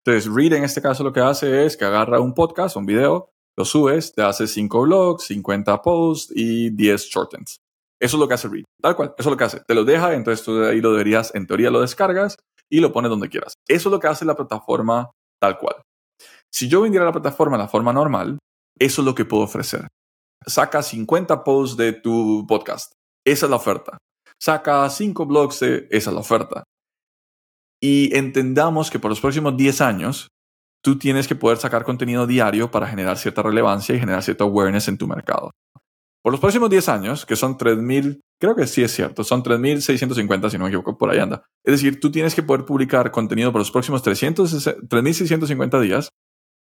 [0.04, 3.30] Entonces, Read en este caso lo que hace es que agarra un podcast, un video,
[3.56, 7.60] lo subes, te hace 5 blogs, 50 posts y 10 shortens.
[8.00, 8.64] Eso es lo que hace Read.
[8.80, 9.60] Tal cual, eso es lo que hace.
[9.60, 12.36] Te lo deja, entonces tú de ahí lo deberías, en teoría lo descargas
[12.70, 13.54] y lo pones donde quieras.
[13.66, 15.76] Eso es lo que hace la plataforma tal cual.
[16.52, 18.38] Si yo vendiera la plataforma de la forma normal,
[18.78, 19.88] eso es lo que puedo ofrecer.
[20.46, 22.92] Saca 50 posts de tu podcast.
[23.24, 23.98] Esa es la oferta.
[24.40, 26.64] Saca 5 blogs de esa es la oferta.
[27.80, 30.28] Y entendamos que por los próximos 10 años,
[30.82, 34.88] tú tienes que poder sacar contenido diario para generar cierta relevancia y generar cierta awareness
[34.88, 35.50] en tu mercado.
[36.22, 40.50] Por los próximos 10 años, que son 3.000, creo que sí es cierto, son 3.650
[40.50, 41.44] si no me equivoco, por ahí anda.
[41.64, 46.08] Es decir, tú tienes que poder publicar contenido por los próximos 3.650 días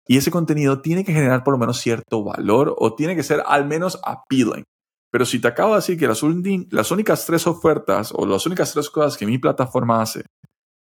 [0.07, 3.43] y ese contenido tiene que generar por lo menos cierto valor o tiene que ser
[3.47, 4.64] al menos appealing.
[5.11, 6.23] Pero si te acabo de decir que las,
[6.71, 10.25] las únicas tres ofertas o las únicas tres cosas que mi plataforma hace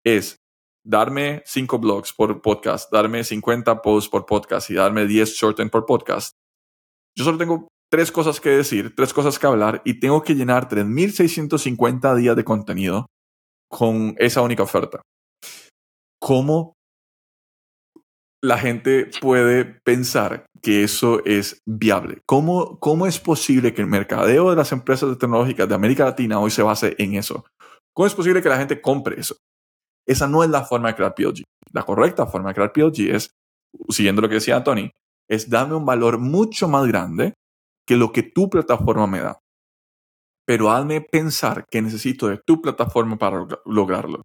[0.04, 0.36] es
[0.84, 5.86] darme 5 blogs por podcast, darme 50 posts por podcast y darme 10 shorten por
[5.86, 6.32] podcast,
[7.16, 10.68] yo solo tengo tres cosas que decir, tres cosas que hablar y tengo que llenar
[10.68, 13.06] 3.650 días de contenido
[13.70, 15.00] con esa única oferta.
[16.20, 16.72] ¿Cómo
[18.42, 22.18] la gente puede pensar que eso es viable?
[22.26, 26.50] ¿Cómo, ¿Cómo es posible que el mercadeo de las empresas tecnológicas de América Latina hoy
[26.50, 27.44] se base en eso?
[27.94, 29.36] ¿Cómo es posible que la gente compre eso?
[30.04, 31.44] Esa no es la forma de crear PLG.
[31.72, 33.30] La correcta forma de crear PLG es,
[33.88, 34.90] siguiendo lo que decía Tony,
[35.30, 37.34] es darme un valor mucho más grande
[37.86, 39.40] que lo que tu plataforma me da.
[40.46, 44.22] Pero hazme pensar que necesito de tu plataforma para lograrlo.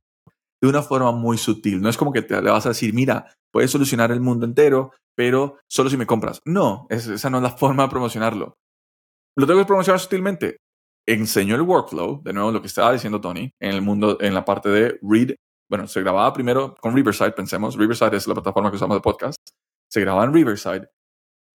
[0.62, 1.82] De una forma muy sutil.
[1.82, 4.92] No es como que te le vas a decir, mira, puedes solucionar el mundo entero,
[5.16, 6.42] pero solo si me compras.
[6.46, 8.56] No, esa no es la forma de promocionarlo.
[9.38, 10.58] Lo tengo que promocionar sutilmente.
[11.08, 14.46] Enseño el workflow, de nuevo lo que estaba diciendo Tony, en el mundo, en la
[14.46, 15.36] parte de Read.
[15.70, 17.78] Bueno, se grababa primero con Riverside, pensemos.
[17.78, 19.38] Riverside es la plataforma que usamos de podcast.
[19.90, 20.90] Se grababa en Riverside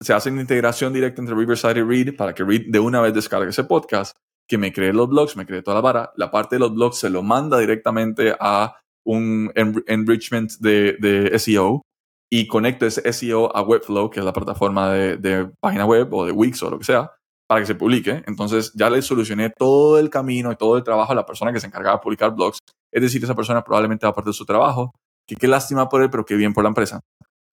[0.04, 3.14] se hace una integración directa entre Riverside y Read para que Read de una vez
[3.14, 4.16] descargue ese podcast,
[4.48, 6.12] que me cree los blogs, me cree toda la vara.
[6.16, 11.82] La parte de los blogs se lo manda directamente a un enrichment de, SEO
[12.30, 16.32] y conecto ese SEO a Webflow, que es la plataforma de, página web o de
[16.32, 17.12] Wix o lo que sea,
[17.48, 18.22] para que se publique.
[18.26, 21.60] Entonces ya le solucioné todo el camino y todo el trabajo a la persona que
[21.60, 22.58] se encargaba de publicar blogs.
[22.92, 24.92] Es decir, esa persona probablemente va a perder su trabajo,
[25.26, 27.00] que qué lástima por él, pero qué bien por la empresa.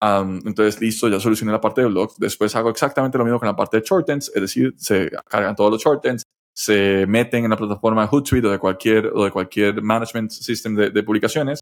[0.01, 2.17] Entonces, listo, ya solucioné la parte de blogs.
[2.17, 5.71] Después hago exactamente lo mismo con la parte de shortens, es decir, se cargan todos
[5.71, 6.23] los shortens,
[6.55, 10.75] se meten en la plataforma de Hootsuite o de cualquier, o de cualquier management system
[10.75, 11.59] de, publicaciones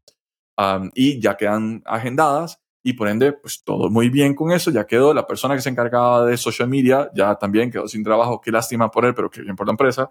[0.94, 5.12] y ya quedan agendadas y por ende, pues todo muy bien con eso, ya quedó
[5.12, 8.90] la persona que se encargaba de social media, ya también quedó sin trabajo, qué lástima
[8.90, 10.10] por él, pero qué bien por la empresa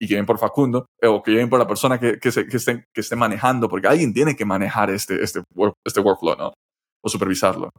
[0.00, 2.46] y qué bien por Facundo, eh, o qué bien por la persona que, que, se,
[2.46, 5.42] que, esté, que esté manejando, porque alguien tiene que manejar este, este,
[5.84, 6.52] este workflow, ¿no?
[7.02, 7.70] O supervisarlo.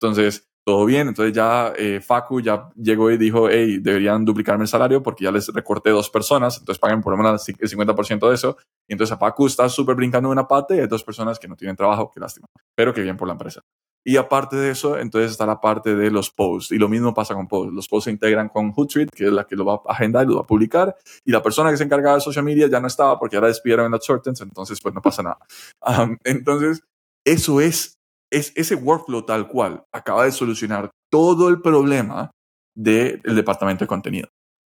[0.00, 1.08] Entonces, todo bien.
[1.08, 5.32] Entonces ya eh, Facu ya llegó y dijo, hey, deberían duplicarme el salario porque ya
[5.32, 8.58] les recorté dos personas, entonces paguen por lo menos el 50% de eso.
[8.86, 11.56] Y entonces a Facu está súper brincando una parte y hay dos personas que no
[11.56, 13.62] tienen trabajo, qué lástima, pero qué bien por la empresa.
[14.04, 16.72] Y aparte de eso, entonces está la parte de los posts.
[16.72, 17.74] Y lo mismo pasa con posts.
[17.74, 20.28] Los posts se integran con Hootsuite, que es la que lo va a agendar y
[20.28, 20.96] lo va a publicar.
[21.24, 23.86] Y la persona que se encargaba de social media ya no estaba porque ahora despidieron
[23.86, 25.38] en las shortens, entonces pues no pasa nada.
[26.24, 26.82] entonces,
[27.24, 27.97] eso es,
[28.30, 32.30] es, ese workflow tal cual acaba de solucionar todo el problema
[32.76, 34.28] del departamento de contenido.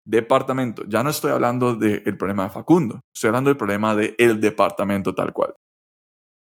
[0.08, 4.42] Departamento, ya no estoy hablando del problema de Facundo, estoy hablando del problema del el
[4.42, 5.54] departamento tal cual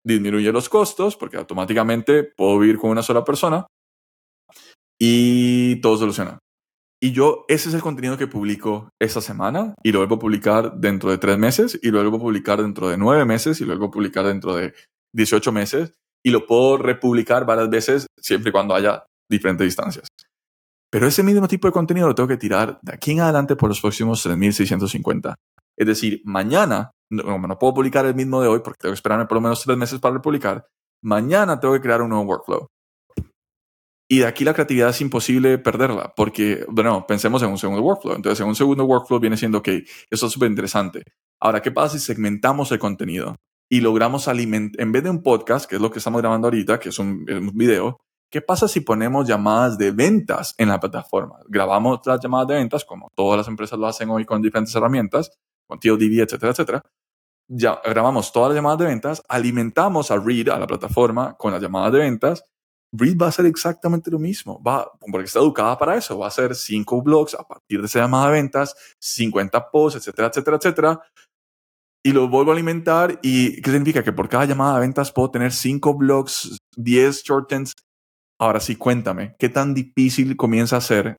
[0.05, 3.65] disminuye los costos porque automáticamente puedo vivir con una sola persona
[4.99, 6.39] y todo soluciona.
[7.01, 10.73] Y yo, ese es el contenido que publico esta semana y lo vuelvo a publicar
[10.73, 13.69] dentro de tres meses y lo vuelvo a publicar dentro de nueve meses y lo
[13.69, 14.73] vuelvo a publicar dentro de
[15.15, 20.08] 18 meses y lo puedo republicar varias veces siempre y cuando haya diferentes distancias.
[20.91, 23.69] Pero ese mismo tipo de contenido lo tengo que tirar de aquí en adelante por
[23.69, 25.36] los próximos 3.650.
[25.77, 29.38] Es decir, mañana no, puedo publicar el mismo de hoy porque tengo que esperarme por
[29.38, 30.65] lo menos tres meses para publicar,
[31.03, 32.67] mañana tengo que crear un nuevo workflow.
[34.12, 38.15] Y de aquí la creatividad es imposible perderla, porque, bueno, pensemos en un segundo workflow.
[38.15, 39.67] Entonces, en un segundo workflow viene siendo, ok,
[40.10, 41.03] eso es súper interesante.
[41.39, 43.36] Ahora, ¿qué pasa si segmentamos el contenido
[43.69, 46.79] y logramos alimentar, en vez de un podcast, que es lo que estamos grabando ahorita,
[46.79, 47.99] que es un, un video,
[48.32, 51.39] ¿qué pasa si ponemos llamadas de ventas en la plataforma?
[51.47, 55.32] Grabamos las llamadas de ventas, como todas las empresas lo hacen hoy con diferentes herramientas,
[55.67, 56.84] con TLDB, etcétera, etcétera.
[57.47, 61.62] Ya grabamos todas las llamadas de ventas, alimentamos a Read, a la plataforma, con las
[61.62, 62.43] llamadas de ventas.
[62.91, 66.29] Read va a hacer exactamente lo mismo, va, porque está educada para eso, va a
[66.29, 71.01] hacer cinco blogs a partir de esa llamada de ventas, 50 posts, etcétera, etcétera, etcétera.
[72.03, 73.19] Y lo vuelvo a alimentar.
[73.21, 74.03] ¿Y qué significa?
[74.03, 77.73] Que por cada llamada de ventas puedo tener cinco blogs, 10 shortens.
[78.39, 81.17] Ahora sí, cuéntame, ¿qué tan difícil comienza a ser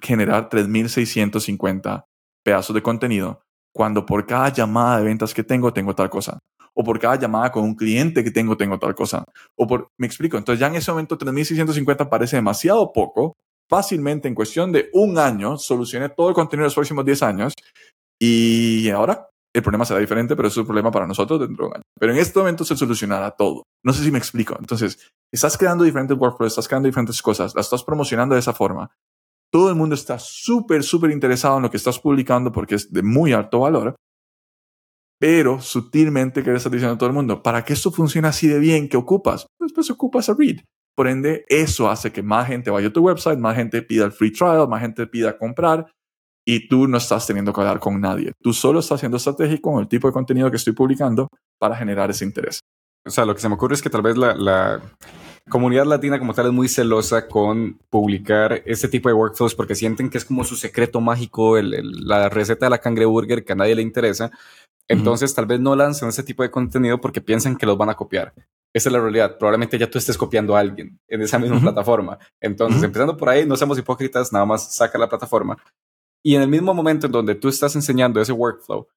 [0.00, 2.04] generar 3.650
[2.44, 6.38] pedazos de contenido cuando por cada llamada de ventas que tengo, tengo tal cosa.
[6.74, 9.24] O por cada llamada con un cliente que tengo, tengo tal cosa.
[9.56, 13.34] O por, me explico, entonces ya en ese momento 3.650 parece demasiado poco.
[13.68, 17.54] Fácilmente en cuestión de un año solucioné todo el contenido de los próximos 10 años.
[18.18, 21.76] Y ahora el problema será diferente, pero es un problema para nosotros dentro de un
[21.76, 21.82] año.
[21.98, 23.64] Pero en este momento se solucionará todo.
[23.84, 24.56] No sé si me explico.
[24.58, 28.90] Entonces, estás creando diferentes workflows, estás creando diferentes cosas, las estás promocionando de esa forma
[29.52, 33.02] todo el mundo está súper, súper interesado en lo que estás publicando porque es de
[33.02, 33.96] muy alto valor,
[35.18, 38.46] pero sutilmente que le estás diciendo a todo el mundo, para que esto funcione así
[38.46, 39.46] de bien, ¿qué ocupas?
[39.58, 40.60] Pues, pues ocupas a Read.
[40.96, 44.12] Por ende, eso hace que más gente vaya a tu website, más gente pida el
[44.12, 45.90] free trial, más gente pida comprar
[46.52, 48.32] y tú no estás teniendo que hablar con nadie.
[48.42, 51.28] Tú solo estás siendo estratégico con el tipo de contenido que estoy publicando
[51.60, 52.58] para generar ese interés.
[53.06, 54.80] O sea, lo que se me ocurre es que tal vez la, la
[55.48, 60.10] comunidad latina como tal es muy celosa con publicar este tipo de workflows porque sienten
[60.10, 63.82] que es como su secreto mágico, la receta de la cangreburger que a nadie le
[63.82, 64.32] interesa.
[64.88, 67.94] Entonces tal vez no lanzan ese tipo de contenido porque piensan que los van a
[67.94, 68.34] copiar.
[68.74, 69.38] Esa es la realidad.
[69.38, 72.18] Probablemente ya tú estés copiando a alguien en esa misma plataforma.
[72.40, 75.56] Entonces, empezando por ahí, no seamos hipócritas, nada más saca la plataforma.
[76.24, 78.88] Y en el mismo momento en donde tú estás enseñando ese workflow,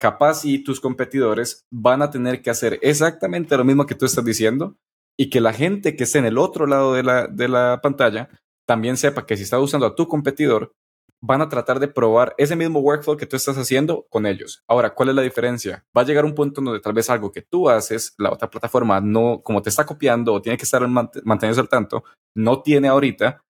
[0.00, 4.24] capaz y tus competidores van a tener que hacer exactamente lo mismo que tú estás
[4.24, 4.76] diciendo,
[5.18, 8.28] y que la gente que esté en el otro lado de la, de la pantalla
[8.66, 10.72] también sepa que si está usando a tu competidor,
[11.20, 14.62] van a tratar de probar ese mismo workflow que tú estás haciendo con ellos.
[14.68, 15.84] Ahora, ¿cuál es la diferencia?
[15.96, 19.00] Va a llegar un punto donde tal vez algo que tú haces, la otra plataforma
[19.00, 22.04] no, como te está copiando o tiene que estar manteniendo al tanto,
[22.36, 23.42] no tiene ahorita,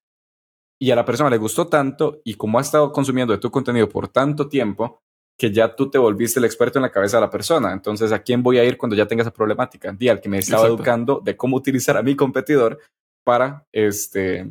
[0.80, 3.88] y a la persona le gustó tanto y como ha estado consumiendo de tu contenido
[3.88, 5.00] por tanto tiempo,
[5.38, 7.72] que ya tú te volviste el experto en la cabeza de la persona.
[7.72, 9.92] Entonces, ¿a quién voy a ir cuando ya tenga esa problemática?
[9.92, 12.80] Di al que me estaba educando de cómo utilizar a mi competidor
[13.24, 14.50] para este,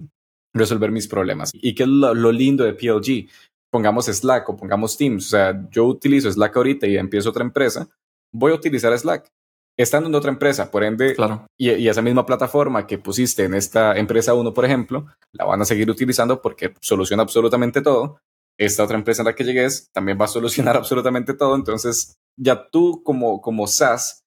[0.53, 1.51] resolver mis problemas.
[1.53, 3.29] ¿Y qué es lo, lindo de PLG?
[3.69, 5.25] Pongamos Slack o pongamos Teams.
[5.27, 7.89] O sea, yo utilizo Slack ahorita y empiezo otra empresa,
[8.33, 9.29] voy a utilizar Slack.
[9.77, 11.45] Estando en otra empresa, por ende, claro.
[11.57, 15.61] y, y, esa misma plataforma que pusiste en esta empresa 1, por ejemplo, la van
[15.61, 18.17] a seguir utilizando porque soluciona absolutamente todo
[18.57, 21.55] esta otra empresa en la que llegues también va a solucionar absolutamente todo.
[21.55, 24.23] Entonces, ya tú como, como SaaS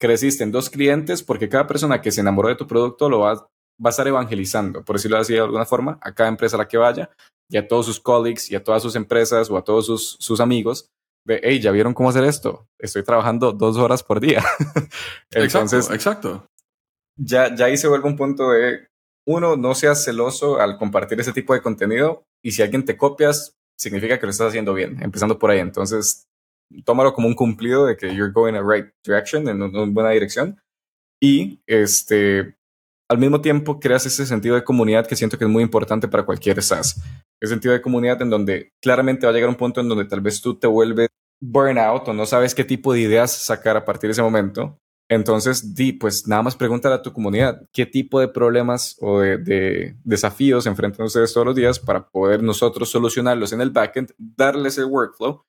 [0.00, 3.34] creciste en dos clientes porque cada persona que se enamoró de tu producto lo va,
[3.34, 3.48] va
[3.84, 6.78] a estar evangelizando, por decirlo así de alguna forma, a cada empresa a la que
[6.78, 7.10] vaya
[7.48, 10.40] y a todos sus colleagues y a todas sus empresas o a todos sus, sus
[10.40, 10.88] amigos
[11.24, 12.68] de, hey, ¿ya vieron cómo hacer esto?
[12.78, 14.42] Estoy trabajando dos horas por día.
[15.30, 16.46] Entonces, exacto, exacto.
[17.16, 18.88] Ya, ya ahí se vuelve un punto de,
[19.26, 23.56] uno, no seas celoso al compartir ese tipo de contenido y si alguien te copias,
[23.78, 25.60] significa que lo estás haciendo bien, empezando por ahí.
[25.60, 26.26] Entonces,
[26.84, 30.10] tómalo como un cumplido de que you're going in the right direction, en una buena
[30.10, 30.60] dirección.
[31.20, 32.56] Y este,
[33.08, 36.24] al mismo tiempo creas ese sentido de comunidad que siento que es muy importante para
[36.24, 37.00] cualquier SaaS.
[37.42, 40.20] Ese sentido de comunidad en donde claramente va a llegar un punto en donde tal
[40.20, 41.08] vez tú te vuelves
[41.40, 44.78] burnout o no sabes qué tipo de ideas sacar a partir de ese momento.
[45.08, 49.38] Entonces, di, pues nada más pregúntale a tu comunidad qué tipo de problemas o de,
[49.38, 54.78] de, desafíos enfrentan ustedes todos los días para poder nosotros solucionarlos en el backend, darles
[54.78, 55.42] el workflow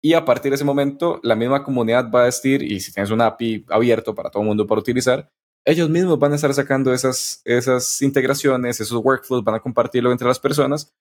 [0.00, 3.10] y a partir de ese momento la misma comunidad va a decir, y si tienes
[3.10, 5.28] un API abierto para todo el mundo para utilizar,
[5.64, 10.28] ellos mismos van a estar sacando esas, esas integraciones, esos workflows, van a compartirlo entre
[10.28, 10.92] las personas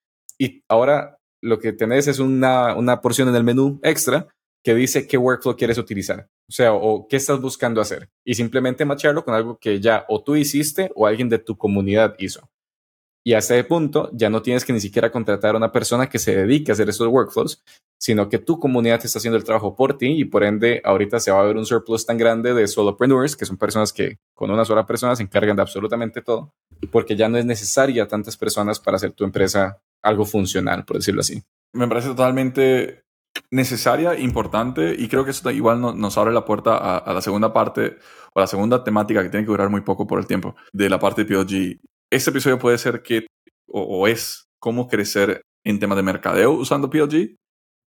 [0.41, 4.27] y ahora lo que tenés es una, una porción en el menú extra
[4.63, 8.83] que dice qué workflow quieres utilizar, o sea, o qué estás buscando hacer, y simplemente
[8.83, 12.49] macharlo con algo que ya o tú hiciste o alguien de tu comunidad hizo.
[13.23, 16.17] Y a ese punto ya no tienes que ni siquiera contratar a una persona que
[16.17, 17.61] se dedique a hacer esos workflows,
[17.99, 21.29] sino que tu comunidad está haciendo el trabajo por ti y por ende ahorita se
[21.29, 24.65] va a ver un surplus tan grande de solopreneurs, que son personas que con una
[24.65, 26.51] sola persona se encargan de absolutamente todo,
[26.91, 31.21] porque ya no es necesaria tantas personas para hacer tu empresa algo funcional, por decirlo
[31.21, 31.41] así.
[31.73, 33.03] Me parece totalmente
[33.49, 37.97] necesaria, importante y creo que eso igual nos abre la puerta a, la segunda parte
[38.33, 40.99] o la segunda temática que tiene que durar muy poco por el tiempo de la
[40.99, 41.79] parte de PLG.
[42.11, 43.27] Este episodio puede ser que,
[43.67, 47.35] o, o es, cómo crecer en temas de mercadeo usando PLG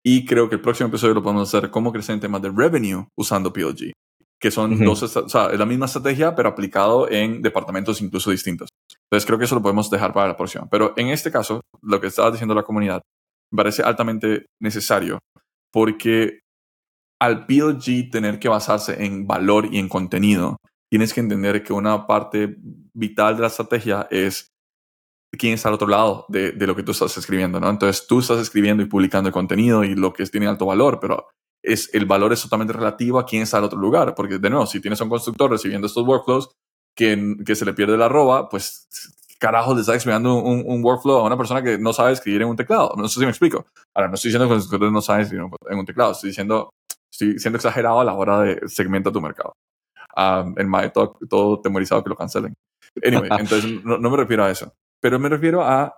[0.04, 3.08] y creo que el próximo episodio lo podemos hacer cómo crecer en temas de revenue
[3.16, 3.92] usando PLG,
[4.40, 8.70] que son dos, o sea, es la misma estrategia, pero aplicado en departamentos incluso distintos.
[9.06, 10.68] Entonces creo que eso lo podemos dejar para la próxima.
[10.70, 13.02] Pero en este caso, lo que estaba diciendo la comunidad
[13.52, 15.20] me parece altamente necesario
[15.72, 16.42] porque
[17.20, 20.58] al PLG tener que basarse en valor y en contenido,
[20.92, 22.58] tienes que entender que una parte
[22.94, 24.50] vital de la estrategia es
[25.38, 27.70] quién está al otro lado de, de, lo que tú estás escribiendo, ¿no?
[27.70, 31.28] Entonces tú estás escribiendo y publicando el contenido y lo que tiene alto valor, pero
[31.68, 34.66] es, el valor es totalmente relativo a quién está al otro lugar, porque de nuevo,
[34.66, 36.50] si tienes a un constructor recibiendo estos workflows
[36.96, 38.88] que, que se le pierde la arroba, pues
[39.38, 42.48] carajo le está explicando un, un, workflow a una persona que no sabe escribir en
[42.48, 42.94] un teclado.
[42.98, 43.68] No sé si me explico.
[43.94, 46.72] Ahora, no estoy diciendo que los constructores no saben escribir en un teclado, estoy diciendo,
[47.12, 49.54] estoy siendo exagerado a la hora de segmentar tu mercado.
[50.16, 52.56] Um, el todo, todo temorizado que lo cancelen.
[53.04, 54.74] Anyway, entonces no, no me refiero a eso.
[55.00, 55.96] Pero me refiero a,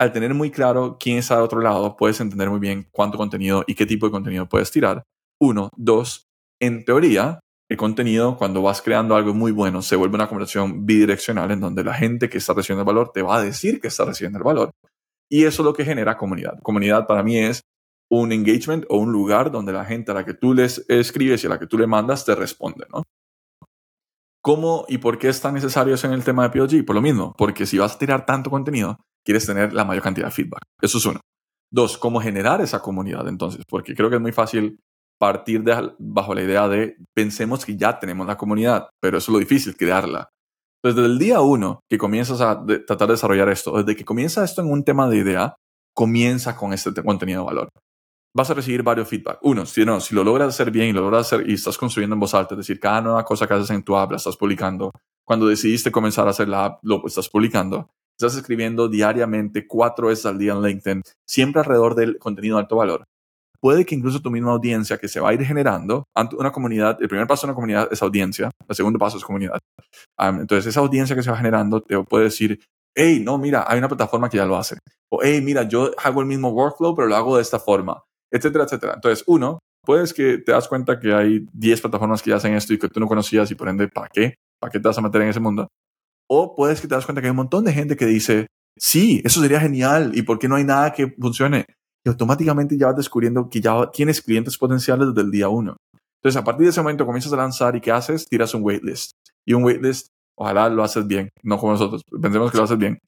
[0.00, 3.64] al tener muy claro quién está al otro lado, puedes entender muy bien cuánto contenido
[3.66, 5.02] y qué tipo de contenido puedes tirar.
[5.38, 5.68] Uno.
[5.76, 6.26] Dos,
[6.58, 11.50] en teoría, el contenido, cuando vas creando algo muy bueno, se vuelve una conversación bidireccional
[11.50, 14.06] en donde la gente que está recibiendo el valor te va a decir que está
[14.06, 14.70] recibiendo el valor.
[15.28, 16.58] Y eso es lo que genera comunidad.
[16.62, 17.60] Comunidad para mí es
[18.10, 21.46] un engagement o un lugar donde la gente a la que tú les escribes y
[21.46, 23.02] a la que tú le mandas te responde, ¿no?
[24.42, 26.84] ¿Cómo y por qué es tan necesario eso en el tema de PLG?
[26.84, 30.26] Por lo mismo, porque si vas a tirar tanto contenido, quieres tener la mayor cantidad
[30.28, 30.62] de feedback.
[30.80, 31.20] Eso es uno.
[31.70, 34.80] Dos, cómo generar esa comunidad entonces, porque creo que es muy fácil
[35.18, 39.34] partir de, bajo la idea de pensemos que ya tenemos la comunidad, pero eso es
[39.34, 40.30] lo difícil, crearla.
[40.82, 44.62] Desde el día uno que comienzas a tratar de desarrollar esto, desde que comienza esto
[44.62, 45.54] en un tema de idea,
[45.94, 47.68] comienza con este contenido de valor
[48.34, 49.38] vas a recibir varios feedback.
[49.42, 52.14] Uno, si, no, si lo logras hacer bien y lo logras hacer y estás construyendo
[52.14, 54.36] en voz alta, es decir, cada nueva cosa que haces en tu app la estás
[54.36, 54.92] publicando.
[55.24, 57.90] Cuando decidiste comenzar a hacer la app, lo estás publicando.
[58.18, 62.76] Estás escribiendo diariamente cuatro veces al día en LinkedIn, siempre alrededor del contenido de alto
[62.76, 63.04] valor.
[63.60, 66.04] Puede que incluso tu misma audiencia que se va a ir generando,
[66.38, 69.58] una comunidad, el primer paso de una comunidad es audiencia, el segundo paso es comunidad.
[70.18, 72.60] entonces, esa audiencia que se va generando te puede decir,
[72.94, 74.78] hey, no, mira, hay una plataforma que ya lo hace.
[75.10, 78.64] O, hey, mira, yo hago el mismo workflow, pero lo hago de esta forma etcétera,
[78.64, 78.94] etcétera.
[78.94, 82.72] Entonces, uno, puedes que te das cuenta que hay 10 plataformas que ya hacen esto
[82.74, 84.34] y que tú no conocías y por ende, ¿para qué?
[84.60, 85.68] ¿Para qué te vas a meter en ese mundo?
[86.28, 88.46] O puedes que te das cuenta que hay un montón de gente que dice,
[88.78, 91.66] sí, eso sería genial y ¿por qué no hay nada que funcione?
[92.04, 95.76] Y automáticamente ya vas descubriendo que ya tienes clientes potenciales desde el día uno.
[96.22, 98.26] Entonces, a partir de ese momento comienzas a lanzar y ¿qué haces?
[98.28, 99.12] Tiras un waitlist.
[99.46, 102.98] Y un waitlist, ojalá lo haces bien, no como nosotros, pensemos que lo haces bien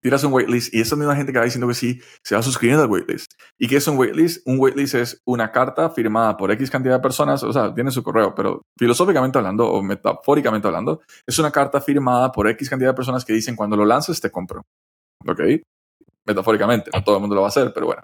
[0.00, 2.84] tiras un waitlist y esa misma gente que va diciendo que sí se va suscribiendo
[2.84, 3.32] al waitlist.
[3.58, 4.46] ¿Y qué es un waitlist?
[4.46, 8.02] Un waitlist es una carta firmada por X cantidad de personas, o sea, tiene su
[8.02, 12.96] correo, pero filosóficamente hablando o metafóricamente hablando, es una carta firmada por X cantidad de
[12.96, 14.62] personas que dicen cuando lo lances te compro.
[15.26, 15.40] ¿Ok?
[16.26, 18.02] Metafóricamente, no todo el mundo lo va a hacer, pero bueno.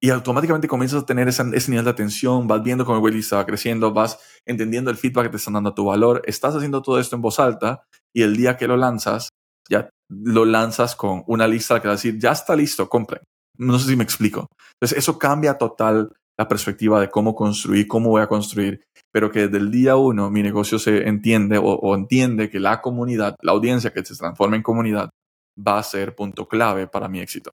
[0.00, 3.46] y automáticamente comienzas a tener ese nivel de atención, vas viendo cómo el waitlist va
[3.46, 7.00] creciendo, vas entendiendo el feedback que te están dando a tu valor, estás haciendo todo
[7.00, 7.82] esto en voz alta
[8.14, 9.30] y el día que lo lanzas,
[9.68, 13.22] ya lo lanzas con una lista que va a decir, ya está listo, compren.
[13.58, 14.48] No sé si me explico.
[14.74, 18.82] Entonces, eso cambia total la perspectiva de cómo construir, cómo voy a construir,
[19.12, 23.36] pero que desde el día uno mi negocio se entiende o, entiende que la comunidad,
[23.40, 25.10] la audiencia que se transforma en comunidad,
[25.56, 27.52] va a ser punto clave para mi éxito.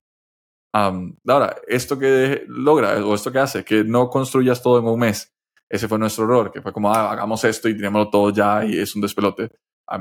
[0.73, 5.29] ahora, esto que logra o esto que hace, que no construyas todo en un mes,
[5.69, 8.77] ese fue nuestro error, que fue como, ah, hagamos esto y tenémoslo todo ya y
[8.77, 9.49] es un despelote.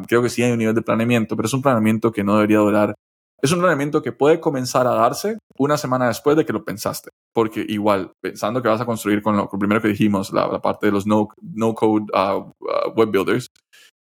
[0.07, 2.59] Creo que sí hay un nivel de planeamiento, pero es un planeamiento que no debería
[2.59, 2.95] durar
[3.43, 7.11] es un planeamiento que puede comenzar a darse una semana después de que lo pensaste.
[7.35, 10.93] Porque igual, pensando que vas a construir con lo, primero que dijimos, la, parte de
[10.93, 13.49] los no-code uh, uh, web builders,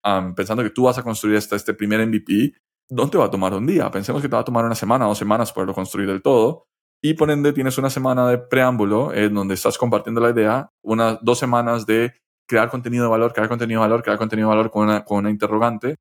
[0.06, 2.54] um, pensando que tú vas a construir este, este primer MVP,
[2.92, 3.90] no te va a tomar un día.
[3.90, 6.66] Pensemos que te va a tomar una semana dos semanas poderlo construir del todo.
[7.02, 11.18] Y por ende tienes una semana de preámbulo en donde estás compartiendo la idea, unas
[11.22, 12.14] dos semanas de
[12.50, 15.20] crear contenido de valor, crear contenido de valor, crear contenido de valor con una, con
[15.20, 15.98] una interrogante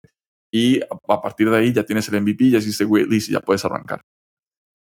[0.50, 3.64] y a partir de ahí ya tienes el MVP, ya hiciste waitlist y ya puedes
[3.66, 4.00] arrancar.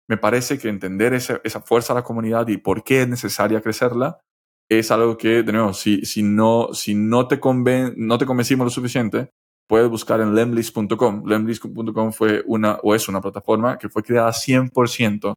[0.07, 4.21] Me parece que entender esa, fuerza de la comunidad y por qué es necesaria crecerla
[4.69, 8.65] es algo que, de nuevo, si, si, no, si no, te conven, no te convencimos
[8.65, 9.29] lo suficiente,
[9.67, 11.25] puedes buscar en lemlist.com.
[11.25, 15.33] Lemlist.com fue una, o es una plataforma que fue creada 100%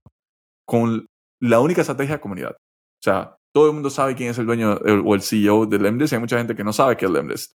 [0.64, 1.06] con
[1.40, 2.52] la única estrategia de comunidad.
[2.52, 4.74] O sea, todo el mundo sabe quién es el dueño
[5.04, 6.12] o el CEO de Lemlist.
[6.12, 7.52] Hay mucha gente que no sabe qué es Lemlist,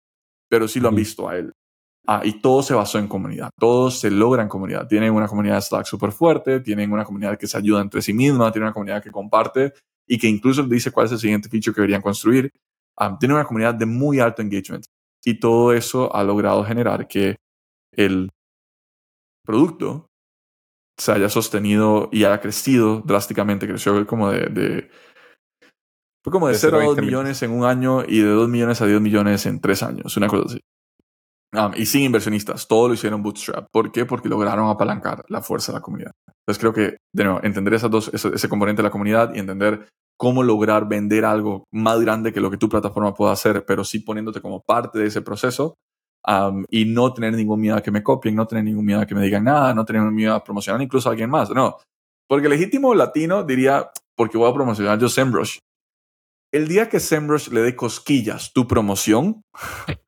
[0.48, 1.52] pero sí lo han visto a él.
[2.06, 4.88] Ah, y todo se basó en comunidad, todo se logra en comunidad.
[4.88, 8.12] Tienen una comunidad de Slack súper fuerte, tienen una comunidad que se ayuda entre sí
[8.12, 9.72] misma, tienen una comunidad que comparte
[10.08, 12.50] y que incluso dice cuál es el siguiente feature que deberían construir.
[12.98, 14.84] Um, tienen una comunidad de muy alto engagement
[15.24, 17.36] y todo eso ha logrado generar que
[17.92, 18.30] el
[19.44, 20.08] producto
[20.98, 23.68] se haya sostenido y haya crecido drásticamente.
[23.68, 24.90] Creció como de, de
[26.22, 28.86] fue como de, 0 a 2 millones en un año y de 2 millones a
[28.86, 30.60] 10 millones en 3 años, una cosa así.
[31.54, 33.68] Um, y sin inversionistas, todo lo hicieron bootstrap.
[33.70, 34.06] ¿Por qué?
[34.06, 36.12] Porque lograron apalancar la fuerza de la comunidad.
[36.26, 39.86] Entonces creo que, de nuevo, entender esas dos, ese, componente de la comunidad y entender
[40.16, 43.98] cómo lograr vender algo más grande que lo que tu plataforma pueda hacer, pero sí
[43.98, 45.74] poniéndote como parte de ese proceso
[46.26, 49.06] um, y no tener ningún miedo a que me copien, no tener ningún miedo a
[49.06, 51.50] que me digan nada, no tener ningún miedo a promocionar incluso a alguien más.
[51.50, 51.76] No,
[52.28, 55.58] porque legítimo latino diría, porque voy a promocionar yo SEMrush.
[56.52, 59.42] El día que SEMrush le dé cosquillas tu promoción,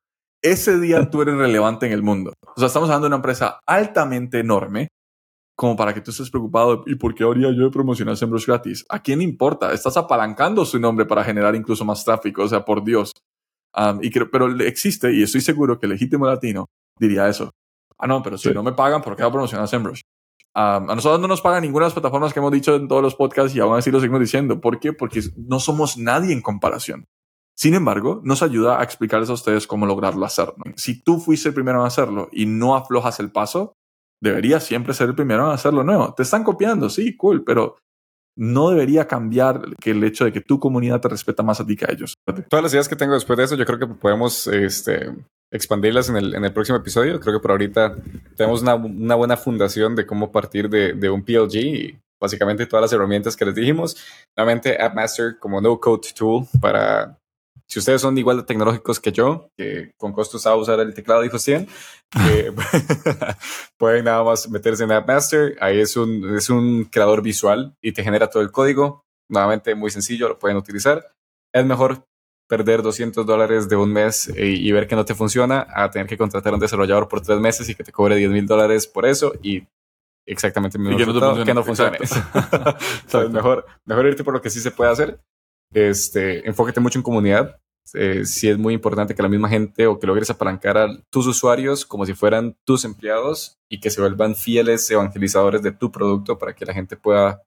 [0.43, 2.33] ese día tú eres relevante en el mundo.
[2.55, 4.89] O sea, estamos hablando de una empresa altamente enorme
[5.57, 8.85] como para que tú estés preocupado y por qué habría yo de promocionar SEMrush gratis.
[8.89, 9.73] ¿A quién importa?
[9.73, 13.11] Estás apalancando su nombre para generar incluso más tráfico, o sea, por Dios.
[14.01, 16.67] y pero existe, y estoy seguro que el legítimo latino
[16.99, 17.49] diría eso.
[17.97, 19.67] Ah, no, pero si no me pagan, ¿por qué voy a promocionar
[20.55, 20.91] SEMrush?
[20.91, 23.15] a nosotros no nos pagan ninguna de las plataformas que hemos dicho en todos los
[23.15, 24.61] podcasts y aún así lo seguimos diciendo.
[24.61, 24.93] ¿Por qué?
[24.93, 27.05] Porque no somos nadie en comparación.
[27.57, 30.53] Sin embargo, nos ayuda a explicarles a ustedes cómo lograrlo hacer.
[30.75, 33.73] Si tú fuiste el primero en hacerlo y no aflojas el paso,
[34.21, 36.13] deberías siempre ser el primero en hacerlo nuevo.
[36.13, 37.77] Te están copiando, sí, cool, pero
[38.37, 41.77] no debería cambiar que el hecho de que tu comunidad te respeta más a ti
[41.77, 42.15] que a ellos.
[42.49, 45.13] Todas las ideas que tengo después de eso, yo creo que podemos este,
[45.51, 47.19] expandirlas en el, en el próximo episodio.
[47.19, 47.95] Creo que por ahorita
[48.35, 52.83] tenemos una, una buena fundación de cómo partir de, de, un PLG y básicamente todas
[52.83, 53.97] las herramientas que les dijimos.
[54.35, 57.19] Nuevamente, AppMaster como no code tool para
[57.67, 61.21] si ustedes son igual de tecnológicos que yo, que con costos a usar el teclado
[61.21, 61.67] dijo 100,
[63.77, 65.57] pueden nada más meterse en AppMaster.
[65.59, 69.03] Ahí es un, es un creador visual y te genera todo el código.
[69.29, 71.11] Nuevamente, muy sencillo, lo pueden utilizar.
[71.53, 72.05] Es mejor
[72.47, 76.17] perder 200 dólares de un mes y, ver que no te funciona a tener que
[76.17, 79.05] contratar a un desarrollador por tres meses y que te cobre 10 mil dólares por
[79.05, 79.63] eso y
[80.27, 81.97] exactamente el que, no que no funcione.
[83.31, 85.19] mejor, mejor irte por lo que sí se puede hacer
[85.75, 87.59] este, enfóquete mucho en comunidad.
[87.93, 91.27] Eh, si es muy importante que la misma gente o que logres apalancar a tus
[91.27, 96.39] usuarios como si fueran tus empleados y que se vuelvan fieles evangelizadores de tu producto
[96.39, 97.43] para que la gente pueda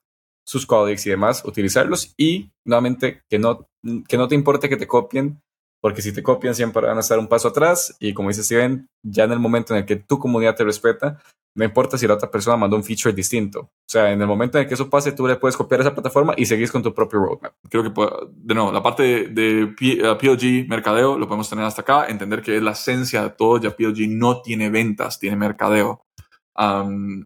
[0.49, 3.69] sus códigos y demás utilizarlos y nuevamente que no,
[4.09, 5.43] que no te importe que te copien
[5.83, 8.89] porque si te copian siempre van a estar un paso atrás y como dice Steven,
[9.03, 11.21] ya en el momento en el que tu comunidad te respeta,
[11.55, 13.61] no importa si la otra persona mandó un feature distinto.
[13.61, 15.93] O sea, en el momento en el que eso pase, tú le puedes copiar esa
[15.93, 17.53] plataforma y seguís con tu propio roadmap.
[17.69, 17.91] Creo que,
[18.31, 22.57] de nuevo, la parte de, PLG, eh, mercadeo, lo podemos tener hasta acá, entender que
[22.57, 26.01] es la esencia de todo, ya PLG no tiene ventas, tiene mercadeo.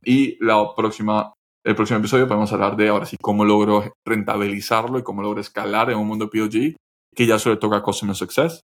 [0.05, 5.03] y la próxima, el próximo episodio podemos hablar de ahora sí cómo logro rentabilizarlo y
[5.03, 6.77] cómo logro escalar en un mundo PLG,
[7.15, 8.61] que ya solo toca Customer Success.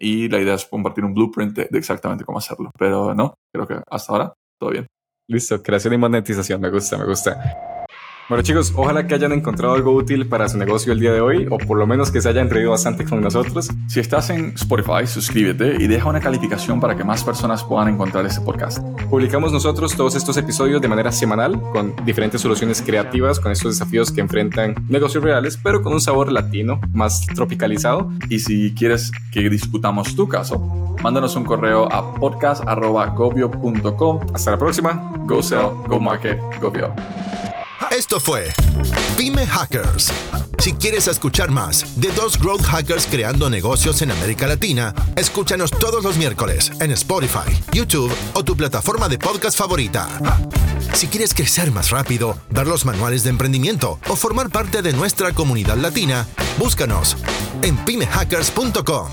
[0.00, 2.70] y la idea es compartir un blueprint de, exactamente cómo hacerlo.
[2.78, 4.86] Pero no, creo que hasta ahora todo bien.
[5.30, 7.77] Listo, creación y monetización, me gusta, me gusta.
[8.28, 11.46] Bueno chicos, ojalá que hayan encontrado algo útil para su negocio el día de hoy
[11.50, 13.70] o por lo menos que se hayan reído bastante con nosotros.
[13.86, 18.26] Si estás en Spotify, suscríbete y deja una calificación para que más personas puedan encontrar
[18.26, 18.80] este podcast.
[19.08, 24.12] Publicamos nosotros todos estos episodios de manera semanal con diferentes soluciones creativas con estos desafíos
[24.12, 28.12] que enfrentan negocios reales, pero con un sabor latino, más tropicalizado.
[28.28, 30.58] Y si quieres que discutamos tu caso,
[31.02, 34.20] mándanos un correo a podcast.gobio.com.
[34.34, 35.14] Hasta la próxima.
[35.24, 36.92] Go sell, go market, go bio.
[37.98, 38.46] Esto fue
[39.16, 40.12] Pyme Hackers.
[40.60, 46.04] Si quieres escuchar más de dos growth hackers creando negocios en América Latina, escúchanos todos
[46.04, 50.06] los miércoles en Spotify, YouTube o tu plataforma de podcast favorita.
[50.94, 55.32] Si quieres crecer más rápido, ver los manuales de emprendimiento o formar parte de nuestra
[55.32, 56.24] comunidad latina,
[56.56, 57.16] búscanos
[57.62, 59.08] en pymehackers.com.